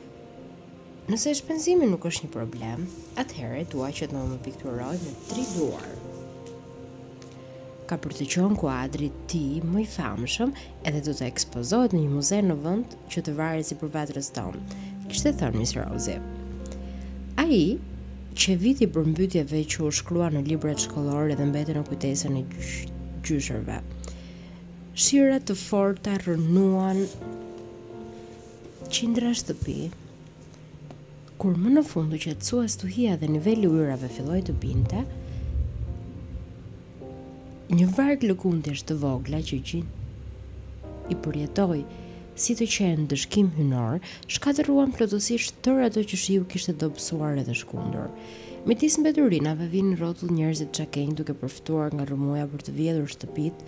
[1.10, 2.82] Nëse shpenzimi nuk është një problem,
[3.18, 5.86] atëherë dua që të më pikturoj me tri duar.
[7.90, 10.52] Ka për të qonë kuadri ti më i famshëm
[10.86, 14.28] edhe do të ekspozohet në një muze në vënd që të varë si për vatrës
[14.36, 14.60] tonë,
[15.10, 15.88] kështë të thënë Mr.
[15.88, 16.14] Rose.
[17.42, 17.62] A i,
[18.44, 22.44] që viti për mbytjeve që u shkrua në libret shkollore dhe mbetë në kujtesën e
[23.26, 23.80] gjyshërve.
[24.94, 27.02] shirat të forta rënuan
[28.92, 29.80] qindra shtëpi,
[31.42, 35.00] Kur më në fundu që të suas të hia dhe nivelli ujrave filloj të binte,
[37.74, 41.80] një varg lëkundi është të vogla që gjinë i përjetoj,
[42.42, 43.98] si të qenë dëshkim hynor,
[44.36, 48.06] shkateruan plotësisht tërë ato që shiu kishtë dobësuar edhe shkundur.
[48.66, 53.10] Me tisë mbeturinave vinë rotull njerëzit që kejnë duke përftuar nga rëmuja për të vjedur
[53.16, 53.64] shtëpit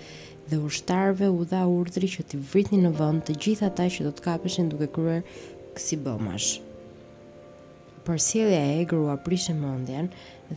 [0.52, 4.14] dhe ushtarve u dha urdri që t'i vritni në vënd të gjitha ta që do
[4.20, 5.26] t'kapeshin duke kryer
[5.74, 6.52] Kësi bëmash
[8.04, 10.10] por sjellja e egrë u aprishte mendjen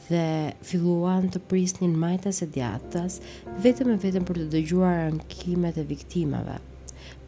[0.09, 0.23] dhe
[0.69, 3.21] filluan të prisnin majtas e djathtas
[3.65, 6.57] vetëm e vetëm për të dëgjuar ankimet e viktimave.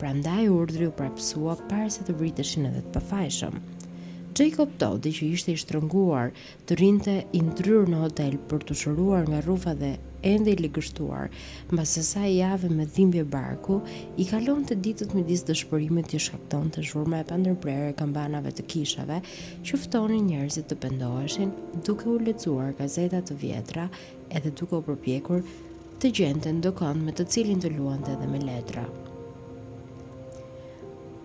[0.02, 3.58] Prandaj urdhri u prapsua para se të briteshin edhe të pafajshëm
[4.40, 6.30] që i kopto që ishte i shtrënguar
[6.70, 9.90] të rinte i ndryrë në hotel për të shëruar nga rrufa dhe
[10.32, 11.28] ende i ligështuar,
[11.74, 13.82] mba sësa i jave me dhimbje barku,
[14.22, 18.56] i kalon të ditët me disë dëshpërimit të shakton të shurma e pandërprere e kambanave
[18.56, 19.20] të kishave,
[19.66, 21.52] që ftoni njerëzit të pëndoheshin
[21.84, 23.90] duke u lecuar gazetat të vjetra
[24.40, 25.44] edhe duke u përpjekur
[26.00, 28.88] të gjente ndokon me të cilin të luante dhe me letra.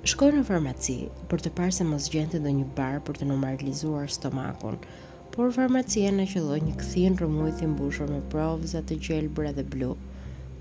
[0.04, 0.94] Shkoj në farmaci
[1.30, 4.74] për të parë se mos gjente do një barë për të normalizuar stomakun,
[5.32, 9.64] por farmacia në që do një këthin rëmujt i mbushur me provzat të gjelbra dhe
[9.74, 9.94] blu,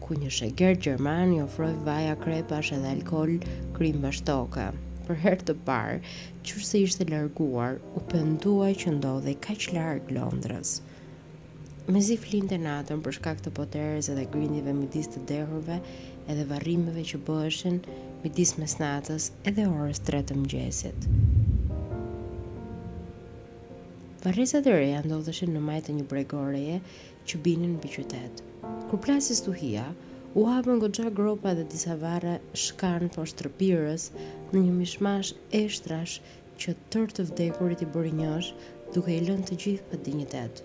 [0.06, 3.36] ku një sheger Gjermani ofroj vaja krepash edhe alkohol
[3.76, 4.70] krim bashtoka.
[5.10, 6.00] Për her të parë,
[6.48, 10.78] qërë se ishte larguar, u pëndua që ndodhe i që largë Londrës.
[11.92, 15.82] Me zi flinë të natën për shkak të poteres edhe grindive midis të derhurve,
[16.32, 17.80] edhe varrimeve që bëheshin
[18.24, 21.08] midis mesnatës edhe orës 3 të mëngjesit.
[24.24, 26.78] Varrisat e reja ndodheshin në majtë një bregoreje
[27.28, 28.44] që binin në qytet.
[28.90, 29.88] Kur plasis hia,
[30.40, 34.06] u hapën goxha gropa dhe disa varre shkarn po shtërpirës
[34.54, 36.22] në një mishmash eshtrash
[36.62, 38.54] që tër të vdekurit i bëri njësh
[38.96, 40.64] duke i lënë të gjithë pa dinjitet.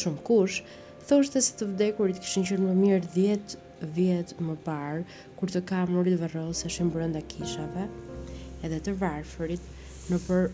[0.00, 0.58] Shumë kush
[1.06, 3.10] thoshte se të vdekurit kishin qenë më mirë
[3.84, 5.02] vjetë më parë,
[5.38, 7.86] kur të kamurit vërëllë se shimë brënda kishave,
[8.64, 9.72] edhe të varëfërit
[10.12, 10.46] në për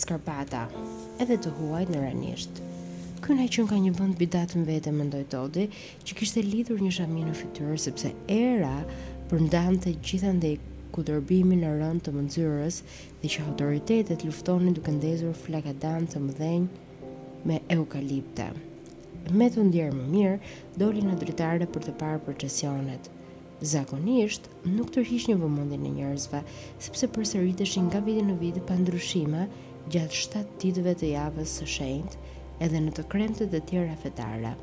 [0.00, 0.66] skarpata,
[1.22, 2.60] edhe të huaj në rënisht.
[3.24, 5.68] Kënë e qënë ka një vënd bidat në vete më ndoj Todi,
[6.04, 8.74] që kishte lidhur një shami në fytyrë, sepse era
[9.32, 10.54] përndan të gjithan dhe
[10.94, 12.80] ku dërbimi në rënd të mëndzyrës
[13.22, 17.46] dhe që autoritetet luftonin duke ndezur flakadan të mëdhenj me eukalipta.
[17.46, 18.48] Me eukalipta
[19.36, 23.08] me të ndjerë më mirë, doli në dritare për të parë procesionet.
[23.72, 26.40] Zakonisht, nuk tërhish një vëmundin e njerëzve,
[26.84, 29.48] sepse përsërit rritëshin nga vitin në vidi pa ndryshime
[29.92, 32.32] gjatë shtatë ditëve të javës së shenjtë
[32.66, 34.54] edhe në të kremtet e tjera fetare.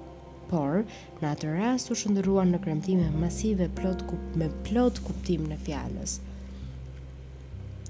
[0.49, 0.81] Por,
[1.19, 6.19] në atë rast u shëndëruan në kremtime masive plot ku, me plot kuptim në fjalës,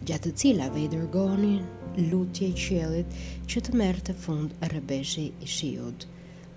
[0.08, 3.16] gjatë të cilave i dërgonin lutje qelit
[3.52, 6.08] që të merë të fund rëbeshi i shiut.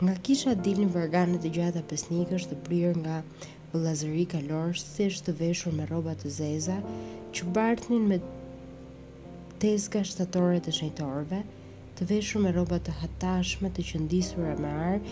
[0.01, 3.15] Nga kisha dilni varganet e gjata pesnikësh të prirë nga
[3.73, 6.77] vëllazëri kalor, të veshur me rroba të zeza,
[7.35, 8.21] që bartnin me
[9.65, 11.41] tezga shtatore të shëjtorëve,
[11.99, 15.03] të veshur me rroba të hatashme të qëndisura me arë,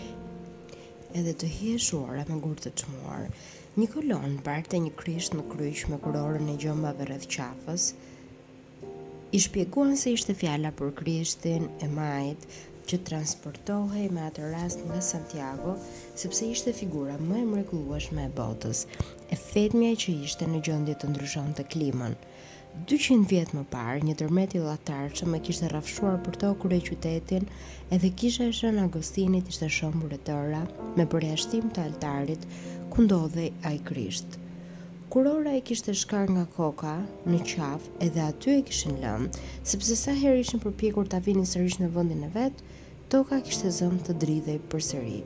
[1.19, 3.27] edhe të hjeshuara me gurë të çmuar.
[3.75, 7.91] Një kolon e një krisht në kryq me kurorën e gjëmbave rreth qafës,
[9.35, 12.45] I shpjeguan se ishte fjala për krishtin e majt,
[12.87, 15.73] që transportohej me atë rast nga Santiago,
[16.21, 18.85] sepse ishte figura më e mrekullueshme e botës,
[19.31, 22.15] e fetmja që ishte në gjendje të ndryshon të klimën.
[22.91, 26.75] 200 vjet më parë, një tërmet i llatar që më kishte rrafshuar për to kur
[26.77, 27.47] e qytetin,
[27.95, 30.63] edhe kisha e shën Agostinit ishte shëmbur e tëra
[30.97, 32.47] me përjashtim të altarit
[32.93, 34.39] ku ndodhej ai Krisht.
[35.09, 36.91] Kurora e kishte shkar nga koka
[37.31, 39.29] në qaf, edhe aty e kishin lëm,
[39.71, 42.59] sepse sa herë ishin përpjekur ta vinin sërish në vendin e vet,
[43.13, 45.21] toka kishte zëm të dridhej përsëri.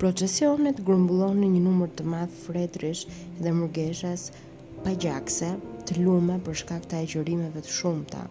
[0.00, 3.04] Procesionet grumbullon në një numër të madh fretrish
[3.44, 4.30] dhe murgeshës
[4.86, 4.96] pa
[5.86, 8.24] të lume për shkak të agjërimeve të shumta.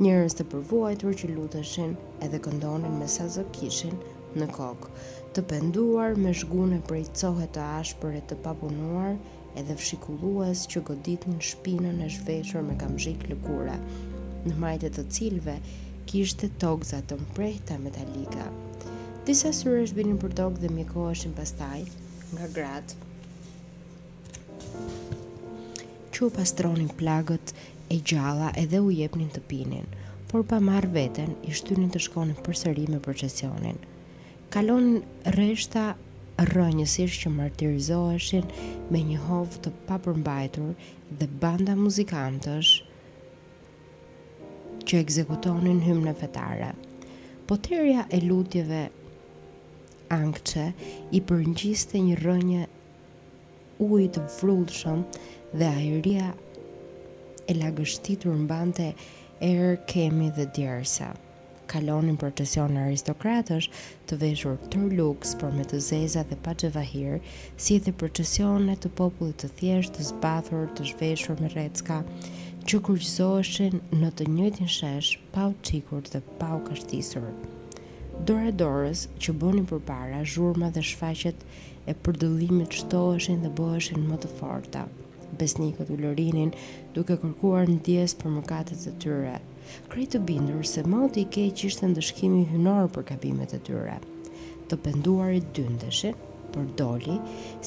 [0.00, 1.92] Njerëz të përvojtur që luteshin
[2.24, 4.00] edhe këndonin me sa zë kishin
[4.40, 4.88] në kokë,
[5.36, 9.14] të penduar me zhgunë prej cohet të ashpër e të papunuar,
[9.58, 10.82] edhe fshikullues që
[11.32, 13.74] në shpinën e zhveshur me kamzhik lëkure,
[14.46, 15.56] në majtet të cilve
[16.08, 18.46] kishte tokza të mprehta metalika.
[19.26, 21.80] Disa syre binin për tokë dhe mjekoheshin pastaj
[22.36, 23.06] nga gratë.
[26.14, 27.52] Që u pastronin plagët
[27.94, 29.86] e gjalla edhe u jepnin të pinin,
[30.30, 33.78] por pa marrë veten, i shtynin të shkonin përsëri me procesionin.
[34.54, 35.02] Kalonin
[35.36, 35.84] rreshta
[36.50, 38.44] rënjësish që martirizoheshin
[38.94, 40.86] me një hov të papërmbajtur
[41.18, 42.70] dhe banda muzikantësh
[44.88, 46.70] që ekzekutonin hymne fetare.
[47.50, 48.84] Poterja e lutjeve
[50.14, 50.70] angqe
[51.10, 52.64] i përngjiste një rënje
[54.08, 55.02] të vrullshëm
[55.60, 56.30] dhe ajëria
[57.50, 58.88] e lagështitur mbante
[59.50, 61.12] erë kemi dhe djerësa
[61.72, 63.66] kalonin procesion në aristokratësh
[64.08, 67.18] të veshur të luks, për me të zeza dhe pa vahir
[67.66, 72.00] si dhe procesione të popullit të thjesht, të zbathur, të zveshur me recka,
[72.68, 77.28] që kryqëzoheshin në të njëtin shesh, pa u qikur dhe pa u kashtisur.
[78.28, 81.44] Dore dorës që bonin për para, zhurma dhe shfaqet
[81.88, 84.86] e përdëllimit shtoheshin dhe bëheshin më të forta
[85.38, 86.50] besnikët u lorinin
[86.96, 89.34] duke kërkuar në për mëkatet e tyre,
[89.92, 93.96] krejtë të bindur se malti i keq ishte ndëshkimi hynor për kabimet e tyre.
[94.70, 96.12] Të penduarit dyndeshe,
[96.54, 97.16] për doli,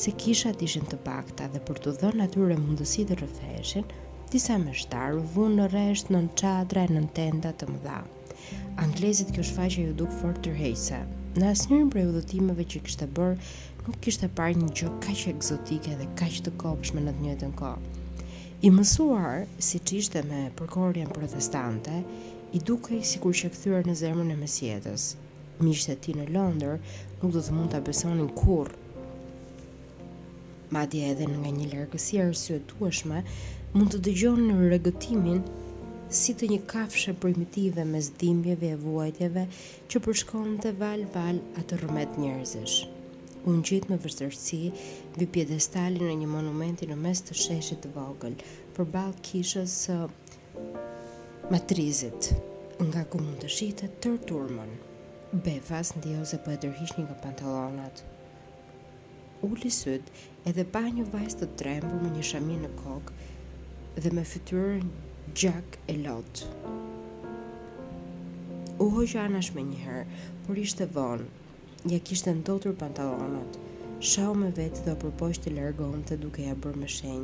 [0.04, 3.86] se kishat ishin të pakta dhe për të dhënë atyre mundësi dhe rëfeshin,
[4.34, 8.00] disa me shtarë vunë në rresht në çadra e në tenda të mëdha.
[8.86, 11.02] Anglezit kjo shfaqe ju dukë fort tërhejse.
[11.38, 13.50] Në asë njërën për e udhëtimeve që kishte bërë,
[13.86, 18.00] nuk kishte parë një gjokë kaq egzotike dhe kaq të kopshme në të njëjtën kohë.
[18.62, 21.96] I mësuar, si që ishte me përkorjen protestante,
[22.54, 25.06] i duke si kur që këthyre në zemën e mesjetës.
[25.66, 26.76] Mishët e ti në Londër
[27.24, 28.70] nuk do të mund të besonin kur.
[30.78, 33.24] Madje edhe nga një lërgësi arsyetueshme,
[33.74, 35.42] mund të dëgjonë në regëtimin
[36.22, 39.48] si të një kafshë primitive me zdimjeve e vuajtjeve
[39.90, 43.00] që përshkon të val-val atë rëmet njerëzishë
[43.50, 44.58] unë gjithë me vërsërësi
[45.18, 48.36] vi pjedestali në një monumenti në mes të sheshit të vogël,
[48.76, 50.94] për balë kishës së uh,
[51.54, 52.32] matrizit,
[52.82, 54.74] nga ku mund të shite tër turmën.
[55.46, 58.02] Befas se për po e dërhish një nga pantalonat.
[59.48, 64.26] Uli sëtë edhe pa një vajzë të trembu me një shami në kokë dhe me
[64.32, 64.90] fëtyrën
[65.34, 66.52] gjak e lotë.
[68.82, 70.04] U hoqë anash me njëherë,
[70.46, 71.26] por ishte vonë,
[71.90, 73.56] Ja kishtë në totur pantalonat
[74.10, 77.24] Shau me vetë dhe përpojsh të lërgon të duke ja bërë me shenj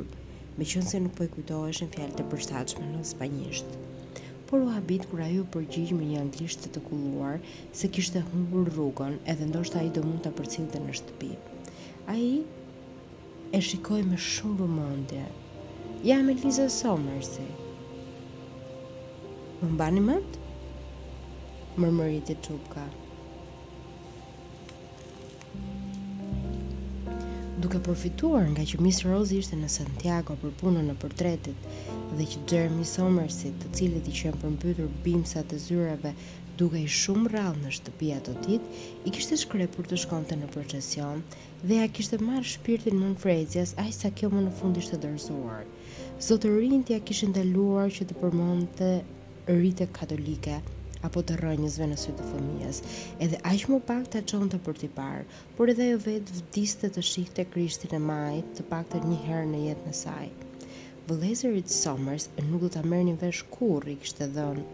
[0.58, 3.68] Me qënë se nuk po e kujtojsh në fjallë të përstachme në spanjisht
[4.50, 7.36] Por u habit kur ju përgjigj me një anglisht të të kulluar
[7.70, 11.30] Se kishtë humbur rrugën rrugon edhe ndosht a i do mund të përcim në shtëpi
[12.10, 12.28] A i
[13.54, 14.56] e shikoj me shumë
[15.14, 15.22] bë
[16.12, 17.46] Ja me Liza Somersi
[19.62, 20.36] Më mbani mëndë?
[21.78, 22.86] Mërmërit e tupka,
[27.58, 31.64] duke përfituar nga që Miss Rose ishte në Santiago për punën në portretit
[32.18, 36.12] dhe që Jeremy Somersit, të cilët i qenë përmbytur bimsa të zyrave
[36.60, 38.70] duke i shumë rallë në shtëpia të dit,
[39.06, 41.24] i kishte shkre për të shkonte në procesion
[41.64, 45.66] dhe a kishte marrë shpirtin në frezjas a sa kjo më në fund ishte dërzuar.
[46.28, 48.92] Zotë rinë tja ndaluar që të përmonte
[49.48, 50.60] rrite katolike,
[51.06, 52.78] apo të rënjësve në sytë të fëmijës.
[53.26, 55.24] Edhe aq më pak ta çonte për ti parë,
[55.58, 59.60] por edhe ajo vet vdiste të shihte Krishtin e Majit të paktën një herë në
[59.68, 60.24] jetën e saj.
[61.08, 64.68] Vëllezërit Somers nuk do ta merrnin vesh kurrë kishte dhënë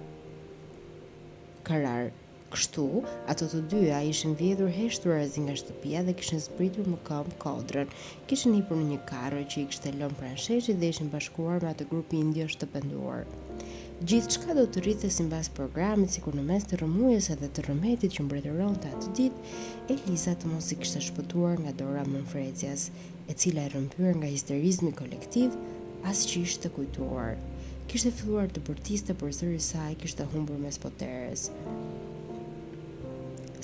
[1.71, 2.13] karar
[2.55, 2.83] Kështu,
[3.27, 7.89] ato të dyja ishin vjedhur heshtuarazi nga shtëpia dhe kishin zbritur më këmb kodrën.
[8.31, 11.73] Kishin hipur në një karrë që i kishte lënë pranë sheshit dhe ishin bashkuar me
[11.73, 13.25] atë grupi indjo të penduar.
[14.03, 17.47] Gjithë qka do të rrithë si mbas programit, si kur në mes të rëmujës edhe
[17.55, 19.37] të rëmetit që mbretëron të atë dit,
[19.95, 22.89] Eliza të mos i kështë shpëtuar nga Dora Mënfrecjas,
[23.31, 25.55] e cila e rëmpyrë nga histerizmi kolektiv,
[26.11, 27.33] as që ishtë të kujtuar.
[27.89, 31.47] Kishte e filluar të bërtiste për sërë i saj, kishtë e humbur mes poteres.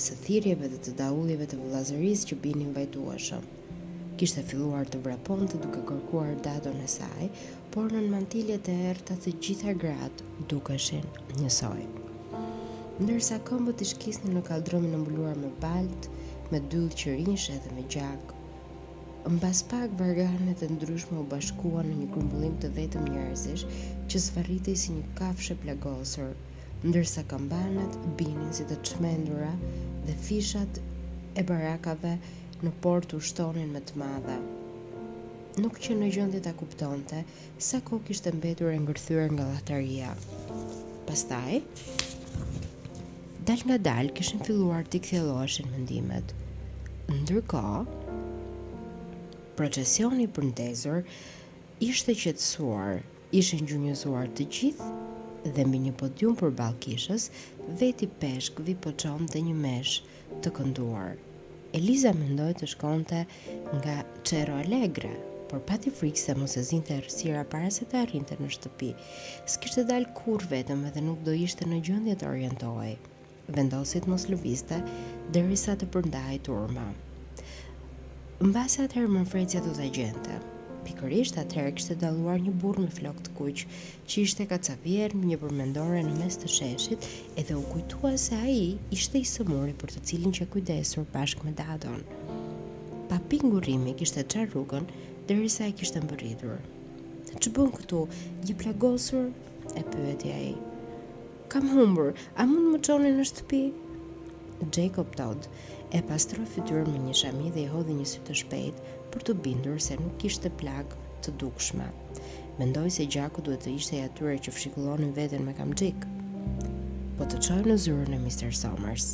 [0.05, 3.43] Së thirjeve dhe të daullive të vëlazëris që binin vajtuashëm.
[4.21, 7.27] Kishte e filluar të vraponte duke kërkuar datën e saj,
[7.71, 11.05] por në mantiljet e erta të gjitha gratë dukeshin
[11.37, 11.85] njësoj.
[13.01, 16.11] Ndërsa këmbët i shkisni në kaldromin mbuluar me baltë,
[16.51, 18.37] me dyllë që rinshe dhe me gjakë,
[19.21, 23.67] Në bas pak varganet e ndryshme u bashkuan në një grumbullim të vetëm njerëzish
[24.09, 26.31] që sfarritej si një kafshë plagosur,
[26.87, 29.51] ndërsa kambanat binin si të çmendura
[30.07, 30.81] dhe fishat
[31.37, 32.15] e barakave
[32.65, 34.39] në port shtonin me të madha
[35.59, 37.21] nuk që në gjëndi të kuptonte
[37.63, 40.13] sa kohë kishtë mbetur e ngërthyre nga lataria.
[41.07, 41.59] Pastaj,
[43.47, 46.31] dal nga dal kishin filluar të këthjeloheshin mëndimet.
[47.11, 47.63] Ndërka,
[49.59, 51.01] procesioni për ndezur
[51.83, 53.01] ishte qetsuar,
[53.35, 57.27] ishin gjunjëzuar të gjithë dhe mbi një podium për balkishës,
[57.81, 59.97] veti peshk vi po qonë dhe një mesh
[60.45, 61.19] të kënduar.
[61.75, 63.21] Eliza mendoj të shkonte
[63.81, 63.97] nga
[64.27, 65.09] Cero Alegre,
[65.51, 68.91] por pati frikë se mos e zinte errësira para se të arrinte në shtëpi.
[69.51, 72.93] S'kishte dal kurrë vetëm dhe nuk do ishte në gjendje të orientohej.
[73.51, 74.77] Vendosit mos lëvizte
[75.35, 76.85] derisa të përndahej turma.
[78.41, 80.37] Mbas atëherë më frecja do ta gjente.
[80.87, 83.63] Pikërisht atëherë kishte dalluar një burr me flok të kuq,
[84.07, 87.03] që ishte kacavier me një përmendore në mes të sheshit,
[87.37, 91.53] edhe u kujtua se ai ishte i sëmuri për të cilin që kujdesur bashkë me
[91.59, 91.99] Dadon.
[93.11, 94.87] Pa pingurimi kishte çar rrugën
[95.29, 96.57] derisa e kishte mbërritur.
[97.41, 97.99] Ç'u bën këtu?
[98.47, 99.27] Një plagosur
[99.77, 100.53] e pyeti ai.
[101.51, 103.61] Kam humbur, a mund më çoni në shtëpi?
[104.73, 105.47] Jacob Todd
[105.97, 108.81] e pastroi fytyrën me një shami dhe i hodhi një sy të shpejt
[109.13, 111.87] për të bindur se nuk kishte plag të dukshme.
[112.59, 116.07] Mendoi se gjaku duhet të ishte i atyre që fshikullonin veten me kamxhik.
[117.17, 118.49] Po të çojë në zyrën e Mr.
[118.63, 119.09] Somers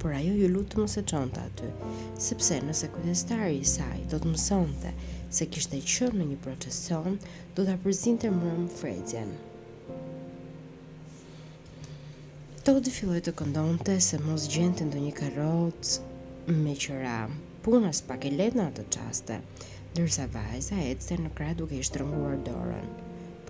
[0.00, 1.68] por ajo ju lutë mos e të aty,
[2.26, 4.92] sepse nëse kujdestari i saj do të mësonte
[5.36, 7.18] se kishte qënë në një proceson,
[7.56, 9.34] do të apërzin të mërëm frejtjen.
[12.64, 15.94] Todi filloj të këndonte se mos gjente ndo një karot
[16.64, 17.18] me qëra,
[17.64, 19.38] puna s'pak e letë në atë qaste,
[19.96, 22.90] dërsa vajza e cëtë në kratë duke i shtrënguar Dorën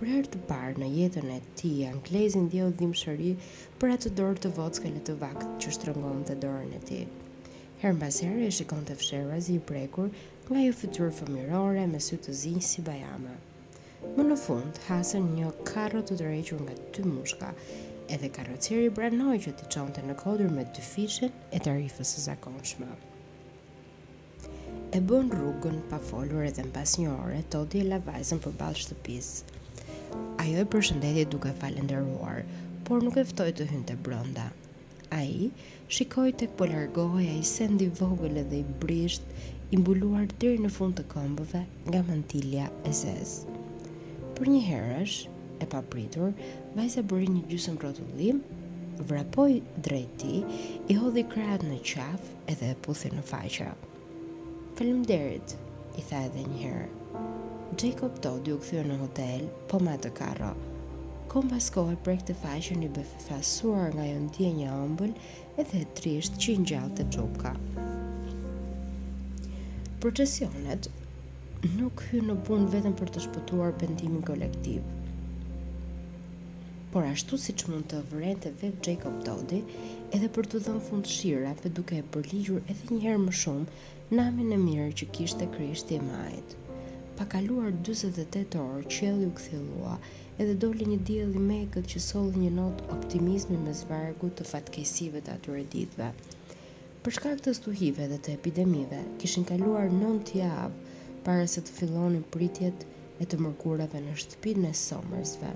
[0.01, 3.33] për herë të parë në jetën e tij anglezi ndjeu dhimbshëri
[3.81, 7.03] për atë dorë të vockële të vakt që shtrëngonte dorën e tij.
[7.83, 10.09] Herë mbas e shikon të fshera zi i prekur
[10.47, 13.35] nga ajo fytyrë fëmirore me sy të zinjë si bajama.
[14.15, 17.51] Më në fund, hasën një karro të drequr nga dy mushka,
[18.09, 22.89] edhe karroceri branoj që të qonte në kodur me të fishen e tarifës së zakonshme.
[24.97, 28.85] E bën rrugën pa folur edhe në pas një ore, Todi e lavajzën për balë
[28.85, 29.50] shtëpisë,
[30.41, 32.39] Ajo e përshëndetje duke falenderuar,
[32.87, 34.47] por nuk e ftoi të hynte brenda.
[35.15, 35.51] Ai
[35.97, 39.31] shikoi tek po largohej ai sendi i vogël edhe i brisht,
[39.73, 43.35] i mbuluar deri në fund të këmbëve nga mantilja e zez.
[44.39, 45.17] Për një herësh,
[45.63, 46.33] e papritur,
[46.79, 48.41] vajza bëri një gjysmë rrotullim,
[49.11, 49.59] vrapoi
[49.89, 50.41] drejt tij,
[50.91, 53.69] i hodhi krahat në qafë edhe e puthi në faqe.
[54.79, 55.55] Faleminderit,
[56.01, 56.89] i tha edhe një herë.
[57.79, 60.49] Jacob Todd u këthyrë në hotel, po ma të karro.
[61.31, 65.13] Kom pas kohër prek të faqën i befefasuar nga jo ndje një ombël
[65.63, 67.53] edhe trisht që i njallë të trupka.
[70.03, 70.89] Procesionet
[71.77, 74.83] nuk hy në bunë vetëm për të shpëtuar pëndimin kolektiv.
[76.91, 79.61] Por ashtu si që mund të vërën të vetë Jacob Dodi,
[80.19, 84.59] edhe për të dhënë fund shirave duke e përligjur edhe njëherë më shumë namin e
[84.67, 86.60] mirë që kishte krishti e majtë
[87.21, 89.91] pa kaluar 28 orë qielli u këthilua
[90.41, 95.21] edhe doli një diell i këtë që solli një not optimizmi me zvargu të fatkesive
[95.21, 96.07] të atyre ditëve.
[97.05, 102.25] Për shkak të stuhive dhe të epidemive, kishin kaluar 9 javë para se të fillonin
[102.33, 102.87] pritjet
[103.21, 105.53] e të mërkurave në shtëpinë e Somersve.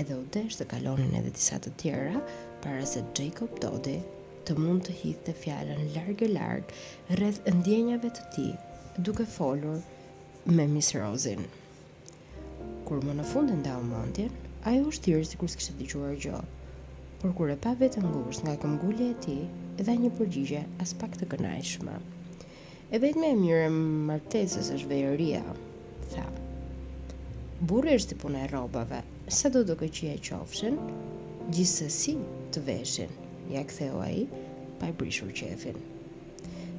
[0.00, 2.22] Edhe u desh të kalonin edhe disa të tjera
[2.64, 3.98] para se Jacob Dodi
[4.48, 6.82] të mund të hithë të fjallën largë-largë
[7.20, 8.48] rreth ndjenjave të ti,
[9.04, 9.76] duke folur
[10.50, 11.42] me Miss Rosin.
[12.88, 14.32] Kur më në fund e nda u mandjen,
[14.70, 16.38] ajo është tjërë si kur s'kishtë të gjuar gjo,
[17.20, 19.34] por kur e pa vetë ngusht nga këmgullje e ti,
[19.80, 21.98] edhe një përgjigje as pak të kënajshme.
[22.94, 25.42] E vetë me e mjërë më martesës është vejëria,
[26.14, 26.24] tha.
[27.68, 29.02] Burë është të punë e robave,
[29.40, 30.80] sa do duke që e qofshin,
[31.52, 32.16] gjithësësi
[32.56, 33.12] të veshin,
[33.52, 34.44] ja këtheo a i,
[34.80, 35.76] pa i brishur qefin.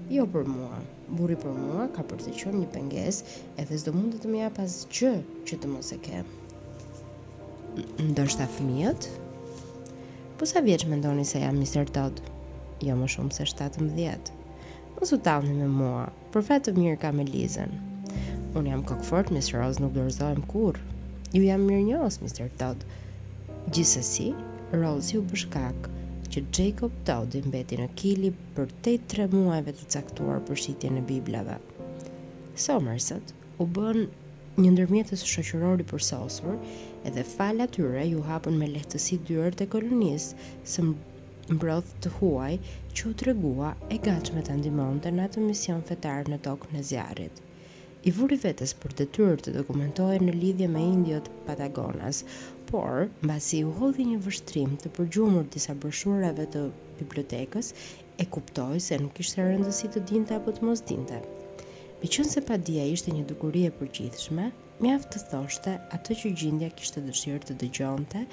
[0.09, 0.77] Jo për mua.
[1.13, 3.17] Burri për mua ka për të një penges
[3.61, 5.09] edhe zdo mund të të mja pas që
[5.45, 6.21] që të mos e ke.
[8.07, 9.05] Ndo shta fëmijët?
[10.39, 11.85] Po sa vjeç me ndoni se jam Mr.
[11.93, 12.21] Todd?
[12.81, 14.33] Jo më shumë se 17.
[14.97, 17.75] Mos u talni me mua, për fatë të mirë kam Elizën.
[18.57, 19.61] Unë jam kokfort, Mr.
[19.61, 20.81] Rose nuk dërzojmë kur.
[21.37, 22.49] Ju jam mirë njës, Mr.
[22.57, 22.81] Todd.
[23.69, 24.31] Gjithësësi,
[24.73, 25.98] Rose ju bëshkakë
[26.33, 30.91] që Jacob të mbeti beti në kili për te tre muajve të caktuar për shqitje
[30.97, 31.55] në Biblave.
[32.65, 34.03] Somerset u bën
[34.61, 36.59] një ndërmjetës shëshërori për sosur
[37.11, 42.53] edhe falë atyre ju hapën me lehtësi dyrë të kolonisë së mbroth të huaj
[42.93, 46.85] që u të regua e gachme të ndimon të atë mision fetar në tokë në
[46.93, 47.45] zjarit
[48.07, 52.21] i vuri vetës për të tyrë të dokumentojë në lidhje me indiot Patagonas,
[52.71, 56.61] por, mbasi u hodhi një vështrim të përgjumur disa bërshurave të
[57.01, 57.73] bibliotekës,
[58.19, 61.19] e kuptojë se nuk ishte rëndësi të dinte apo të mos dinte.
[61.99, 64.47] Mi qënë se pa ishte një dukurie për gjithshme,
[64.79, 68.23] mi aftë të thoshte atë që gjindja kishte dëshirë të dëgjonte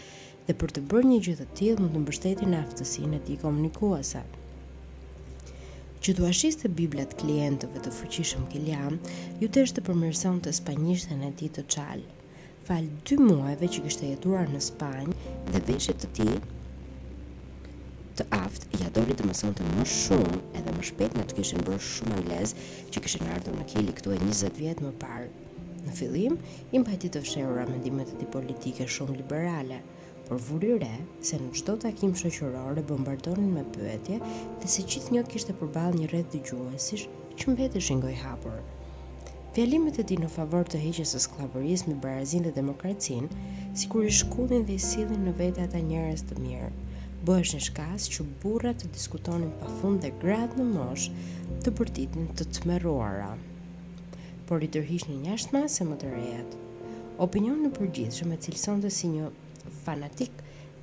[0.47, 4.43] dhe për të bërë një gjithë të tjilë mund të mbështetin aftësi e ti komunikuasat.
[6.07, 6.31] Që të
[6.63, 8.97] të biblat klientëve të fuqishëm Kiliam,
[9.43, 12.13] ju të është të përmërson të spanjishtën e ti të qalë.
[12.69, 15.17] Falë dy muajve që kështë jetuar në Spanjë
[15.51, 16.29] dhe veshët të ti,
[18.21, 21.67] të aftë ja dori të mëson të më shumë edhe më shpet në të kishin
[21.71, 22.55] bërë shumë anglez
[22.95, 25.27] që kishin ardhur në Kili këtu e 20 vjetë më parë.
[25.89, 26.39] Në fillim,
[26.79, 29.83] im pajti të fshehura mendimet e ti politike shumë liberale,
[30.27, 34.17] Por vuri re se në çdo takim shoqëror e bombardonin me pyetje
[34.59, 37.05] dhe se gjithë njëo kishte përballë një rreth dëgjuesish
[37.39, 38.57] që mbeteshin gojë hapur.
[39.55, 43.39] Fjalimet e tij në favor të heqjes së skllavëris me barazinë të demokracisë,
[43.85, 46.73] sikur i shkundin dhe i sillnin në vete ata njerëz të mirë.
[47.29, 51.09] Bëhesh në shkas që burra të diskutonin pa fund dhe gratë në mosh
[51.63, 52.83] të përtitin të të
[54.49, 56.53] Por i tërhish një njashtë masë e më të rejet.
[57.27, 59.31] Opinion në përgjithë e cilëson si një
[59.85, 60.31] fanatik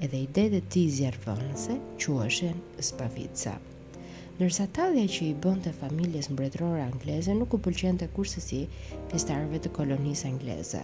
[0.02, 2.50] edhe idejt e ti zjarëvënëse që është
[2.90, 3.58] spavica.
[4.40, 8.64] Nërsa talja që i bënd të familjes mbretërore angleze nuk u pëlqen të kursësi
[9.12, 10.82] pjestarëve të kolonisë angleze,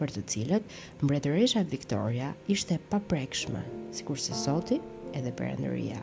[0.00, 3.60] për të cilët mbretëresha Victoria ishte paprekshme,
[3.94, 4.80] si kurse soti
[5.12, 6.00] edhe përëndëria.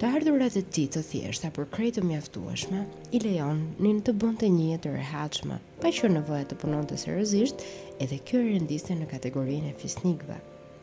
[0.00, 2.78] Të ardhurat e ti të thjeshta për krejtë të mjaftueshme,
[3.12, 6.56] i lejon një në të bënd të një e të rehatshme, pa që nëvojët të
[6.62, 7.60] punon të serëzisht,
[8.06, 10.38] edhe kjo e rendiste në kategorinë e fisnikve.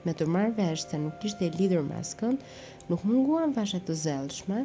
[0.06, 2.38] Me të marrë vesh se nuk ishte e lidur me askën,
[2.92, 4.62] nuk munguan vashat të zelshme,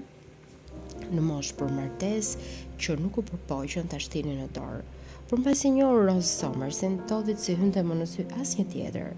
[1.17, 2.35] në mosh për martes,
[2.77, 4.85] që nuk u përpojqën të ashtinin e dorë.
[5.31, 8.29] Për në pasi një orë rosë somër, se në todit si hynë të më nësy
[8.45, 9.15] as një tjeder,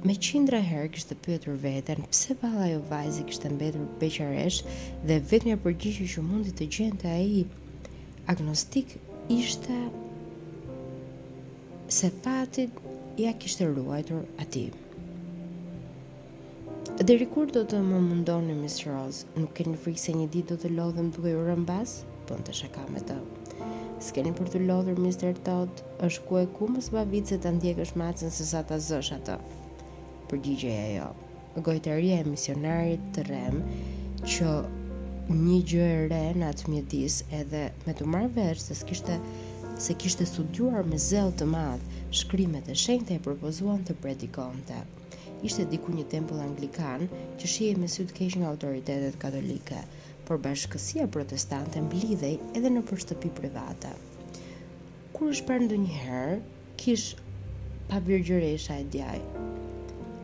[0.00, 4.62] Me qindra herë kështë pyetur veten, pse balla jo vajzi kështë mbetur beqaresh
[5.04, 7.42] dhe vetë një përgjishë që mundi të gjenë të aji
[8.32, 8.94] agnostik
[9.34, 9.76] ishte
[11.98, 12.80] se fatit
[13.20, 14.64] ja kështë ruajtur ati.
[17.04, 20.60] Dheri kur do të më mundoni, Miss Rose, nuk keni frikë se një ditë do
[20.64, 21.98] të lodhëm duke u rëmbas?
[22.30, 23.16] në të shaka me të.
[24.06, 25.32] S'keni për të lodhër, Mr.
[25.46, 29.10] Todd, është ku e ku më se të ndjekë është matën se sa të zësh
[29.18, 29.36] atë
[30.30, 31.08] përgjigje e jo
[31.66, 33.56] Gojtëria e misionarit të rem
[34.22, 34.50] Që
[35.30, 39.18] një gjë e re në atë mjedis Edhe me të marrë verë se s'kishte
[39.80, 44.78] Se kishte studuar me zel të madhë Shkrimet e shenjte e propozuan të predikonte
[45.46, 47.08] Ishte diku një tempull anglikan
[47.40, 49.82] Që shie me sytë keq nga autoritetet katolike
[50.28, 53.90] Por bashkësia protestante mblidhej edhe në përstëpi private
[55.16, 55.82] Kur është për ndë
[56.80, 57.10] Kish
[57.90, 59.18] pa virgjëresha e djaj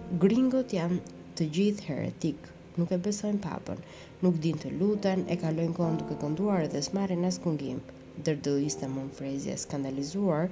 [0.07, 1.01] Gringot janë
[1.37, 2.45] të gjithë heretik,
[2.79, 3.81] nuk e besojnë papën,
[4.23, 7.81] nuk din të lutën, e kalojnë kohën duke kënduar dhe smarin as kungim,
[8.29, 10.47] dërdëliste mund frezje skandalizuar,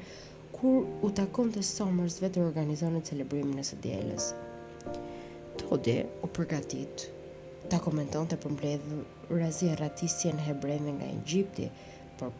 [0.58, 4.26] kur u takon të somërzve të organizonë të celebrimin e së djeles.
[5.62, 7.06] Todi u përgatit,
[7.70, 8.98] ta komenton të përmbledhë
[9.38, 11.70] razi e ratisje në hebrejnë nga Egypti,
[12.18, 12.34] por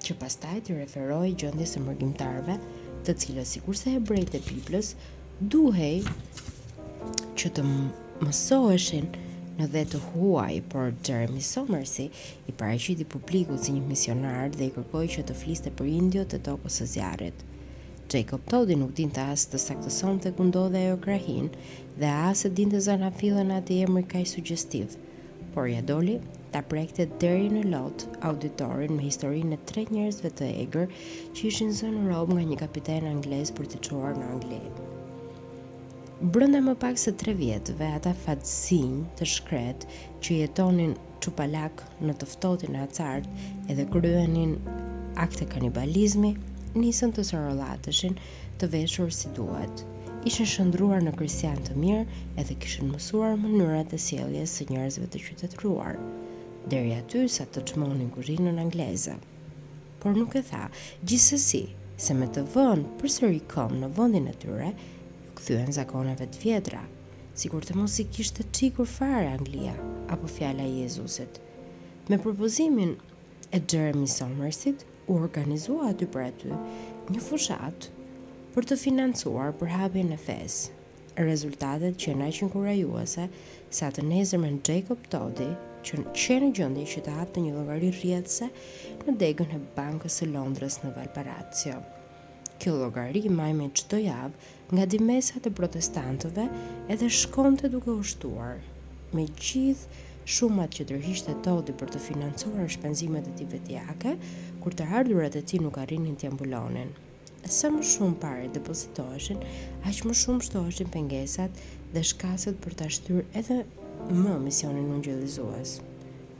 [0.00, 2.56] që pastaj të referoj gjëndisë mërgjimtarve,
[3.04, 4.94] të cilës si kurse hebrejt e Biblës,
[5.38, 6.00] duhej
[7.40, 7.62] që të
[8.22, 9.04] mësoheshin
[9.58, 12.08] në dhe të huaj, por Jeremy Somersi
[12.50, 16.40] i paraqiti publikut si një misionar dhe i kërkoi që të fliste për indio të
[16.48, 17.46] tokës së zjarrit.
[18.10, 20.34] Jacob Todi nuk din të asë të saktëson të
[20.74, 21.48] dhe e okrahin
[22.00, 24.98] dhe asë të din të zana filën atë i emri kaj sugestiv,
[25.54, 26.18] por ja doli
[26.50, 30.90] ta prekte deri në lot auditorin me historinë e tre njerëzve të egër
[31.32, 34.96] që ishin zënë rob nga një kapiten anglez për të quar në Anglijë.
[36.18, 39.84] Brënda më pak se tre vjetëve, ata fatësin të shkret
[40.18, 44.56] që jetonin qupalak në tëftotin e atësartë edhe kryenin
[45.26, 46.32] akte kanibalizmi,
[46.74, 48.18] nisën të sërolatëshin
[48.58, 49.84] të veshur si duhet.
[50.26, 55.22] Ishen shëndruar në kristian të mirë edhe kishen mësuar mënyrat e sieljes së njerëzve të
[55.28, 56.02] qytetruar,
[56.66, 58.10] deri aty sa të çmonin
[58.50, 59.14] në angleze.
[60.02, 60.66] Por nuk e tha,
[61.06, 61.62] gjithsesi,
[61.96, 64.74] se me të vënë përsëri kom në vendin e tyre,
[65.38, 66.80] këthyen zakoneve të vjetra,
[67.38, 69.70] si kur të mos i kishtë të qikur fare Anglia,
[70.12, 71.38] apo fjala Jezusit.
[72.10, 72.96] Me propozimin
[73.54, 76.50] e Jeremy Somersit, u organizua aty për aty
[77.14, 77.86] një fushat
[78.54, 80.74] për të financuar për hapin e fesë.
[81.18, 83.24] Rezultatet që në që nëkurajuese
[83.76, 85.48] sa të nezërmen Jacob Toddy
[85.88, 88.50] që në qenë në gjëndi që të hapë të një logari rjetëse
[89.06, 91.78] në degën e bankës e Londres në Valparacio.
[92.60, 96.44] Kjo logari majme të javë nga dimesat e protestantëve
[96.92, 98.58] edhe shkonte duke ushtuar.
[99.16, 100.04] Me gjithë
[100.36, 104.12] shumat që tërhishte todi për të financuar shpenzimet e tipet vetjake,
[104.60, 106.90] kur të ardhurat e ti nuk arrinin të ambulonin.
[107.58, 109.40] Sa më shumë pare depozitoheshin,
[109.88, 111.64] aq më shumë shtoheshin pengesat
[111.94, 113.62] dhe shkaset për të ashtyr edhe
[114.12, 115.60] më misionin në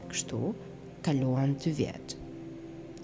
[0.09, 0.37] Kështu,
[1.05, 2.15] kaluan të vjetë.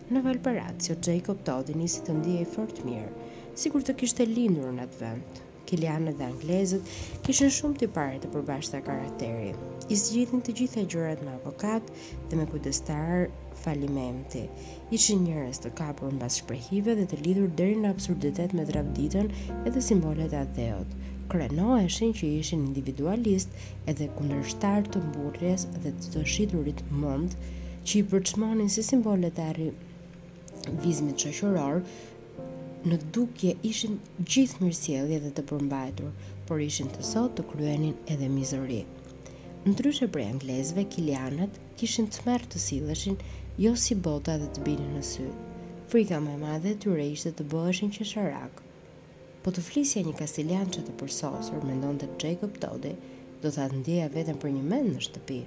[0.10, 3.25] Në Valparacio, Jacob Todi nisi të ndije fort mirë,
[3.56, 5.38] si kur të kishtë e lindur në atë vend.
[5.66, 6.90] Kilianë dhe anglezët
[7.26, 9.54] kishën shumë të pare të përbash karakteri.
[9.90, 11.88] I zgjithin të gjitha gjërat me avokat
[12.30, 13.26] dhe me kudestar
[13.64, 14.44] falimenti.
[14.98, 19.32] Ishin njërës të kapur në basë shprehive dhe të lidhur dheri në absurditet me drabditën
[19.64, 20.94] edhe simbolet e atheot.
[21.34, 23.56] Krenoheshin që ishin individualist
[23.90, 27.40] edhe kundërshtar të mburjes dhe të të shidurit mund
[27.86, 29.72] që i përçmonin si simbolet e arri
[30.84, 31.82] vizmit qëshoror
[32.86, 36.10] në dukje ishin gjithë mirësjellje dhe të përmbajtur,
[36.46, 38.84] por ishin të sot të kryenin edhe mizori.
[39.66, 43.18] Ndryshe për anglezve, kilianët kishin të mërë të sileshin
[43.64, 45.26] jo si bota dhe të binin në sy.
[45.90, 48.62] Frika me madhe të re ishte të bëheshin që sharak.
[49.46, 52.94] Po të flisja një kastilian që të përsosur, ndonë të Jacob Todi,
[53.42, 55.40] do të atëndia vetëm për një mend në shtëpi.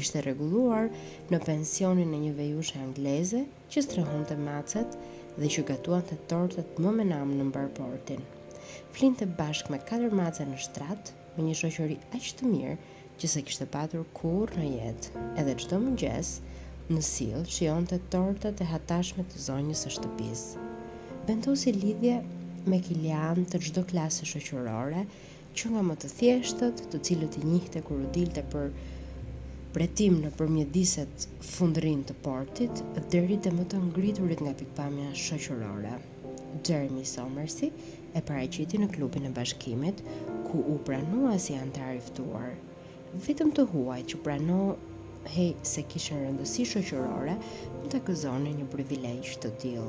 [0.00, 0.88] Ishte reguluar
[1.28, 4.96] në pensionin e një vejushe angleze që strehon të macet
[5.40, 7.18] dhe që gatuan të tortat më me në
[7.48, 8.20] mbarportin.
[8.20, 8.90] portin.
[8.92, 12.76] Flinë të bashkë me 4 maca në shtratë, me një shoqëri aq të mirë
[13.20, 15.08] që se kishtë patur kur në jetë,
[15.40, 16.52] edhe qdo më gjesë
[16.92, 20.68] në silë që jonë të tortat e hatashme të zonjës e shtëpisë.
[21.26, 22.18] Bëndu si lidhje
[22.68, 25.04] me kilian të gjdo klasë shoqërore,
[25.56, 28.68] që nga më të thjeshtët të cilët i njihte kur u dilte për
[29.72, 32.80] pretim në përmjediset fundërin të portit
[33.12, 35.94] dheri të më të ngriturit nga pikpamja shëqërora.
[36.68, 37.70] Jeremy Somersi
[38.12, 40.02] e pareqiti në klubin e bashkimit,
[40.50, 42.50] ku u pranua si antar iftuar.
[43.26, 44.76] Vitëm të huaj që pranua
[45.38, 49.88] hej se kishën rëndësi shëqërora në të këzoni një privilegj të tilë.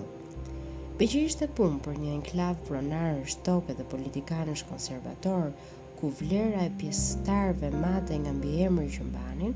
[0.99, 5.51] Beqi ishte punë për një enklav pronarë në shtoke dhe politikanësh konservatorë,
[5.99, 9.53] ku vlera e pjestarve mate nga mbi emri që mbanin,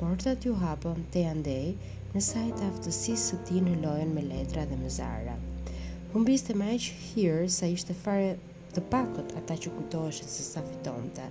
[0.00, 1.52] portat ju hapën të janë
[2.14, 5.34] në sajt aftësisë së ti në lojen me letra dhe zara.
[6.14, 8.30] Humbis të maj që hirë sa ishte fare
[8.74, 11.26] të pakot ata që kujtoheshe se sa fitonte.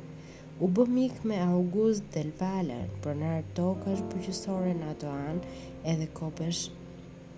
[0.61, 5.55] U bë mik me August Del Valle, pronar tokash përgjësore në ato anë
[5.95, 6.61] edhe kopesh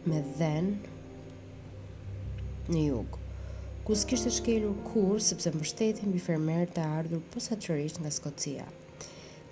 [0.09, 0.95] me dhenë
[2.75, 3.19] në jugë
[3.87, 8.67] ku s'kishtë shkelur kur, sepse më bi fermer të ardhur posa qërish nga Skocia.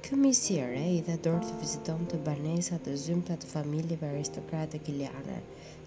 [0.09, 5.35] Kjo sire, i dhe dorë të viziton të banesa të zymta të familjeve aristokratë kiliane,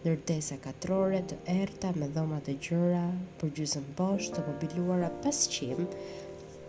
[0.05, 3.01] nërtesa katrore të erta me dhoma të gjëra,
[3.41, 5.83] për gjusën bosh të mobiluara pasqim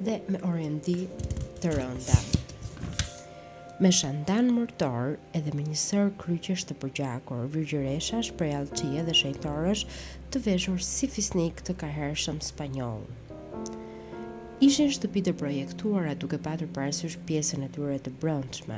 [0.07, 0.97] dhe me orendi
[1.61, 2.17] të rënda.
[3.83, 9.85] Me shandan mërtor edhe me njësër kryqesh të përgjakor, vërgjëresha shprej alqie dhe shejtorësh
[10.33, 13.19] të veshur si fisnik të kahershëm spanyolë
[14.63, 18.77] ishin shtëpi të projektuar duke patur parësysh pjesën e tyre të brëndshme,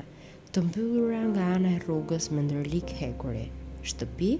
[0.56, 3.44] të mbyllura nga anë e rrugës më ndërlik hekuri,
[3.92, 4.32] shtëpi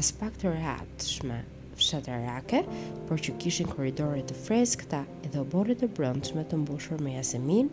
[0.00, 1.36] as pak të rehatëshme,
[1.76, 2.62] fshatarake,
[3.10, 7.68] por që kishin korridore të freskëta edhe oborit të brëndshme të mbushur me jasemin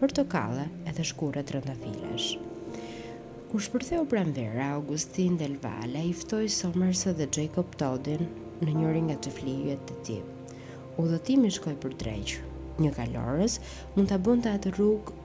[0.00, 2.32] për të kalle edhe shkuret rëndafilesh.
[3.54, 8.26] U shpërtheu pranvera, Augustin del Valle, i ftoi Somers dhe Jacob Todin
[8.66, 10.20] në njëri nga të flijëve të tij.
[11.02, 12.48] Udhëtimi shkoi për dreqë,
[12.82, 13.58] një kalorës,
[13.96, 15.18] mund të të atë rrugë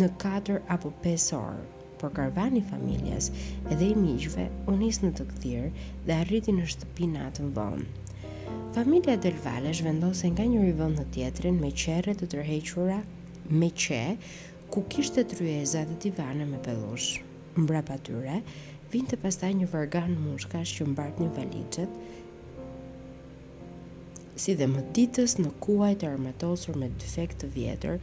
[0.00, 1.66] në 4 apo 5 orë,
[2.00, 3.28] por karvani familjes
[3.74, 5.70] edhe i miqve u në të këthirë
[6.06, 7.88] dhe arriti në shtëpi natën vonë.
[8.74, 13.00] Familja Del Valle zhvendose nga një rivend në tjetrin me qere të tërhequra,
[13.58, 14.02] me qe,
[14.72, 17.16] ku kishte tryeza dhe divane me pellush.
[17.58, 18.38] Mbrapa tyre
[18.92, 21.96] vinte pastaj një vargan mushkash që mbart një valixhet
[24.40, 27.96] si dhe më ditës në kuaj të armatosur me defekt të vjetër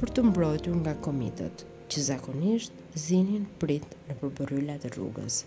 [0.00, 2.76] për të mbrojtur nga komitet, që zakonisht
[3.08, 5.40] zinin prit në përbëryllat të rrugës.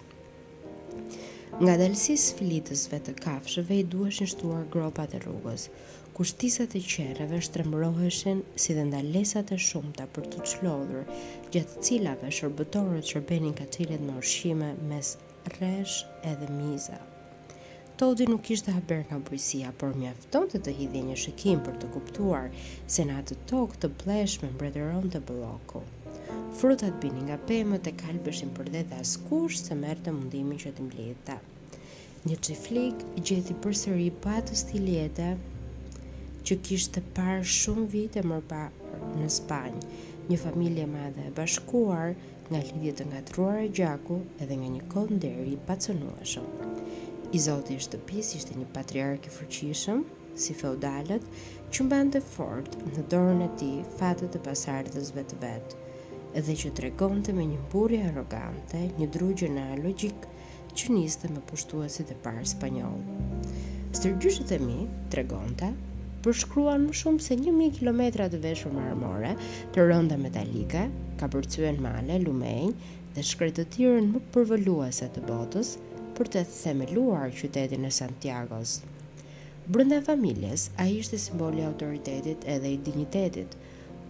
[1.63, 5.69] Nga dalësis filitësve të kafshëve i duesh në shtuar gropat e rrugës,
[6.17, 11.07] kushtisat e qereve shtremroheshen si dhe ndalesat e shumta për të qlodhur,
[11.55, 15.15] gjatë cilave shërbëtorët shërbenin ka qilet në orshime mes
[15.61, 15.99] resh
[16.33, 17.12] edhe mizat.
[17.93, 21.89] Todi nuk ishte haber nga bujësia, por mjafton të të hidhi një shikim për të
[21.93, 22.47] kuptuar
[22.95, 24.49] se në atë tokë të plesh me
[25.13, 25.81] të bloku.
[26.57, 30.71] Frutat bini nga pëmë e kalbëshin për dhe dhe askush se mërë të mundimin që
[30.71, 31.37] të mblita.
[32.25, 32.97] Një qiflik
[33.29, 35.29] gjithi për sëri pa të stiljeta
[36.49, 38.63] që kishte parë shumë vite mërë pa
[39.21, 39.85] në Spanjë,
[40.31, 42.15] një familje madhe e bashkuar
[42.49, 46.53] nga lidhjet të ngatruar e gjaku edhe nga një kohë nderi pacënueshëm.
[47.33, 50.03] I Zoti i shtëpis ishte një patriark i fuqishëm,
[50.37, 51.23] si feudalët,
[51.73, 55.73] që mbante fort në dorën e tij fatet e pasardhësve të vet,
[56.37, 60.27] edhe që tregonte me një burri arrogante, një drugjë në logjik
[60.77, 63.01] që niste me pushtuesit e parë spanjoll.
[63.97, 64.77] Stërgjyshët e mi,
[65.15, 65.71] tregonte,
[66.27, 69.33] përshkruan më shumë se një mi kilometra të veshur armore,
[69.73, 70.85] të rënda metalike,
[71.17, 72.69] ka përcuen male, lumej,
[73.17, 75.73] dhe shkretë të më përvëluese të botës,
[76.17, 78.75] për të themeluar qytetin e Santiago's.
[79.65, 83.55] Brenda familjes, ai ishte simboli i autoritetit edhe i dinjitetit,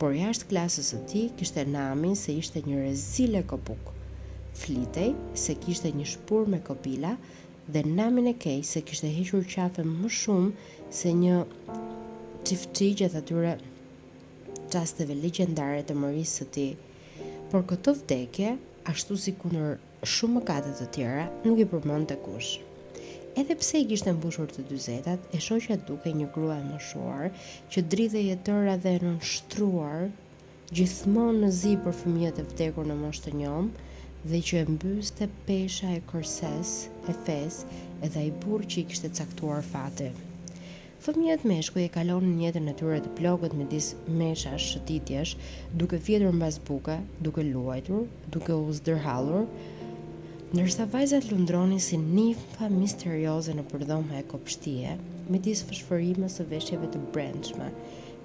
[0.02, 3.92] por jashtë klasës së tij kishte namin se ishte një rezile kopuk.
[4.58, 5.14] Flitej
[5.46, 7.14] se kishte një shpur me kopila
[7.74, 11.40] dhe namin e kej se kishte hequr qafe më shumë se një
[12.50, 13.56] çifti gjatë atyre
[14.74, 16.68] çasteve legjendare të ti.
[17.52, 18.56] Por këtë vdekje,
[18.92, 22.58] ashtu si kundër shumë mëkate të tjera nuk i përmend të kush.
[23.40, 27.30] Edhe pse i kishte mbushur të dyzetat, e shoqja duke një grua e moshuar
[27.72, 30.10] që dridhe e tëra dhe në shtruar
[30.76, 33.72] gjithmonë në zi për fëmijët e vdekur në moshtë të njom
[34.32, 36.76] dhe që e mbys të pesha e kërses
[37.12, 37.64] e fes
[38.06, 40.12] edhe i burë që i kishte caktuar fate.
[41.04, 45.34] Fëmijët meshku e kalon në jetën e tyre të plogët me disë mesha shëtitjesh
[45.80, 49.48] duke fjetur në basbuka, duke luajtur, duke u zderhalur,
[50.54, 54.92] Nërsa vajzat lundroni si nifa misterioze në përdhoma e kopshtie,
[55.26, 57.70] me disë fëshfërime së veshjeve të brendshme,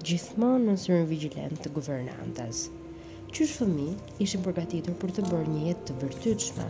[0.05, 2.61] gjithmonë në sërën vigilent të guvernantës.
[3.33, 3.87] Qysh fëmi
[4.27, 6.67] ishin përgatitur për të bërë një jetë të vërtyçme,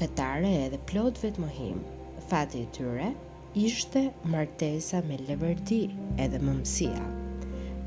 [0.00, 1.84] fetare edhe plot vetë mohim,
[2.32, 3.10] fati tyre
[3.68, 4.06] ishte
[4.36, 5.82] martesa me leverti
[6.24, 7.04] edhe mëmsia.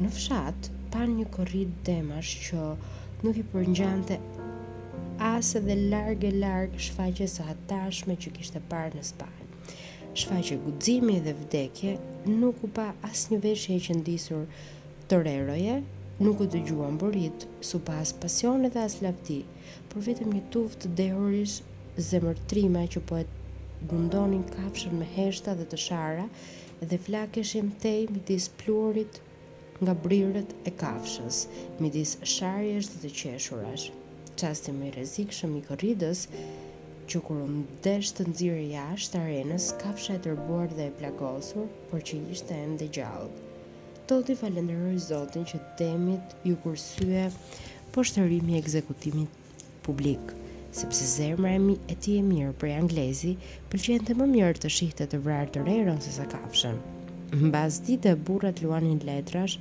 [0.06, 2.68] Në fshat, pan një korrit demash që
[3.26, 4.20] nuk i përngjante
[5.22, 9.50] as dhe largë e largë shfaqe së atashme që kishte parë në spajnë.
[10.18, 11.92] Shfaqe guzimi dhe vdekje
[12.42, 14.48] nuk u pa as një veshje që ndisur
[15.12, 15.76] të reroje,
[16.26, 19.44] nuk u të gjuan burit, su pa as pasione dhe as lapti,
[19.94, 21.60] por vetëm një tuft të dehoris
[22.10, 23.30] zemërtrima që po e
[23.94, 26.26] gundonin kafshën me heshta dhe të shara
[26.82, 29.22] dhe flakeshim tej midis plurit
[29.86, 31.46] nga brirët e kafshës,
[31.78, 33.92] midis sharjes dhe të qeshurash
[34.42, 36.24] qasti me rezik shëmi këridës,
[37.12, 42.02] që kur më deshtë të nëzirë jashtë arenës, kafshë e tërbuar dhe e plagosur, por
[42.10, 43.10] që ishte e endë dhe
[44.10, 47.28] Toti falenderoj zotin që temit ju kursye
[47.92, 49.40] po shtërimi e ekzekutimit
[49.86, 50.34] publik,
[50.76, 51.62] sepse zemra e
[51.94, 53.38] e ti e mirë për e anglezi,
[53.70, 56.26] për që e në të më mjërë të shihte të vrarë të rejron se sa
[56.34, 56.82] kafshën
[57.40, 59.54] në bas dite burrat luanin letrash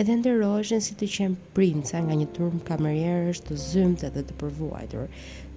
[0.00, 5.06] edhe ndërroheshin si të qenë princa nga një turm kamerierës të zymët edhe të përvuajtur,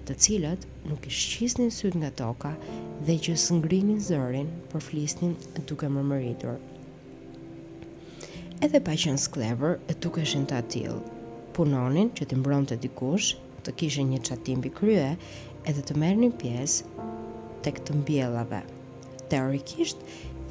[0.08, 2.54] të cilët nuk i shqisnin syt nga toka
[3.04, 5.34] dhe që ngrinin zërin për flisnin
[5.68, 6.56] duke më mëritur.
[8.64, 10.96] Edhe pa qenë sklever, e tuk eshin të atil.
[11.54, 15.12] Punonin që t'imbron të dikush, të kishin një qatim bi krye,
[15.68, 16.80] edhe të merë një pies
[17.62, 18.64] të këtë mbjellave.
[19.30, 20.02] Teorikisht,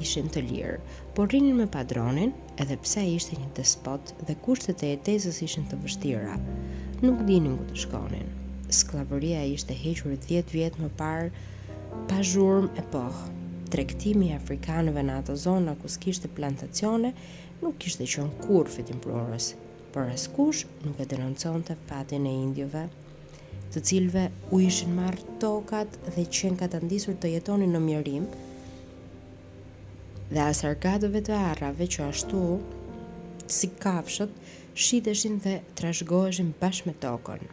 [0.04, 0.78] ishin të lirë,
[1.18, 2.30] por rinin me padronin,
[2.62, 6.36] edhe pse ishte një despot dhe kushtet e jetesës ishin të vështira.
[7.02, 8.28] Nuk dinin ku të shkonin.
[8.80, 11.26] Sklavëria ishte hequr 10 vjet më parë
[12.06, 13.32] pa zhurm e pohë.
[13.74, 17.10] Tregtimi i afrikanëve në ato zona ku s'kishte plantacione
[17.64, 19.50] nuk kishte qenë kurrë fitimprurës,
[19.96, 22.84] por askush nuk e denonconte fatin e indiove
[23.74, 28.30] të cilve u ishin marrë tokat dhe qenë ka të ndisur të jetoni në mjerim,
[30.30, 32.40] dhe asargatëve të arrave që ashtu,
[33.58, 34.34] si kafshët,
[34.86, 37.46] shiteshin dhe trashgoheshin bashkë me tokën.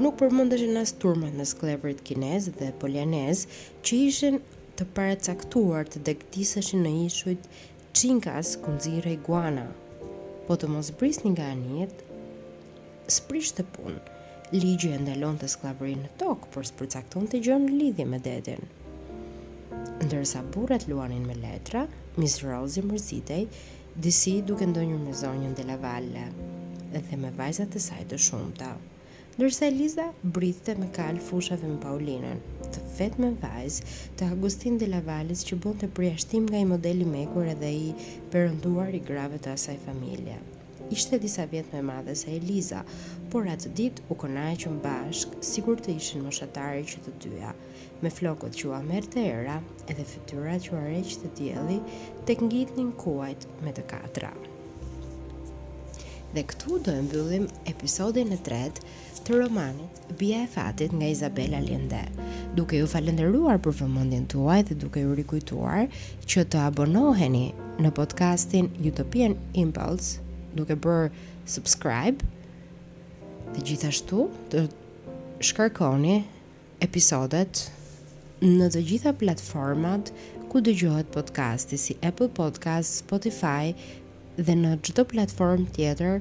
[0.00, 3.42] Nuk përmëndeshin as turmat në sklevrit kinez dhe polianez
[3.84, 4.38] që ishin
[4.78, 7.50] të paracaktuar të degtiseshin në ishujt
[8.00, 9.66] qinkas kundzire i guana.
[10.46, 12.06] Po të mos brisni nga njët,
[13.18, 14.00] sprisht të punë.
[14.54, 18.76] Ligjë e ndalon të sklavërin në tokë, për së përcakton të gjënë lidhje me dedinë
[20.00, 21.86] ndërsa burrat luanin me letra,
[22.16, 23.46] Miss Rosie mërzitej,
[24.00, 26.28] disi duke ndonjur me zonjën de la Valle
[26.90, 28.70] dhe me vajzat e saj të shumta.
[29.36, 32.40] Ndërsa Eliza britte me kal fushave me Paulinën,
[32.74, 33.80] të vetme vajz
[34.18, 37.92] të Agustin de Valles që të priashtim nga i modeli mekur edhe i
[38.32, 40.38] perënduar i grave të asaj familje.
[40.90, 42.82] Ishte disa vjet më madhe se Eliza,
[43.30, 47.50] por atë dit u konaj që mbashk, kur të ishin moshatari që të dyja,
[48.02, 49.58] me flokot që u amer të era,
[49.92, 51.76] edhe fytyra që u areq të tjeli
[52.26, 54.30] tek ngjit një kuajt me të katra.
[56.34, 58.82] Dhe këtu do e mbyllim episodin e tret
[59.26, 62.02] të romanit Bia e Fatit nga Izabela Linde
[62.58, 65.86] duke ju falenderuar për vëmëndin tuaj dhe duke ju rikujtuar
[66.30, 67.46] që të abonoheni
[67.82, 70.18] në podcastin Utopian Impulse,
[70.54, 71.10] duke bërë
[71.50, 72.26] subscribe,
[73.54, 74.60] Dhe gjithashtu të
[75.44, 76.20] shkarkoni
[76.86, 77.62] episodet
[78.46, 80.12] në të gjitha platformat
[80.52, 83.72] ku dëgjohet podcasti si Apple Podcast, Spotify
[84.38, 86.20] dhe në çdo platform tjetër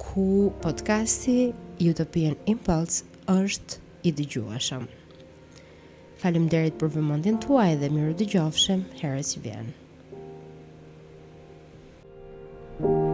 [0.00, 1.36] ku podcasti
[1.90, 4.86] Utopian Impulse është i Falem
[6.22, 9.72] Faleminderit për vëmendjen tuaj dhe miru dëgjofshëm herës i vjen.
[12.80, 13.09] thank you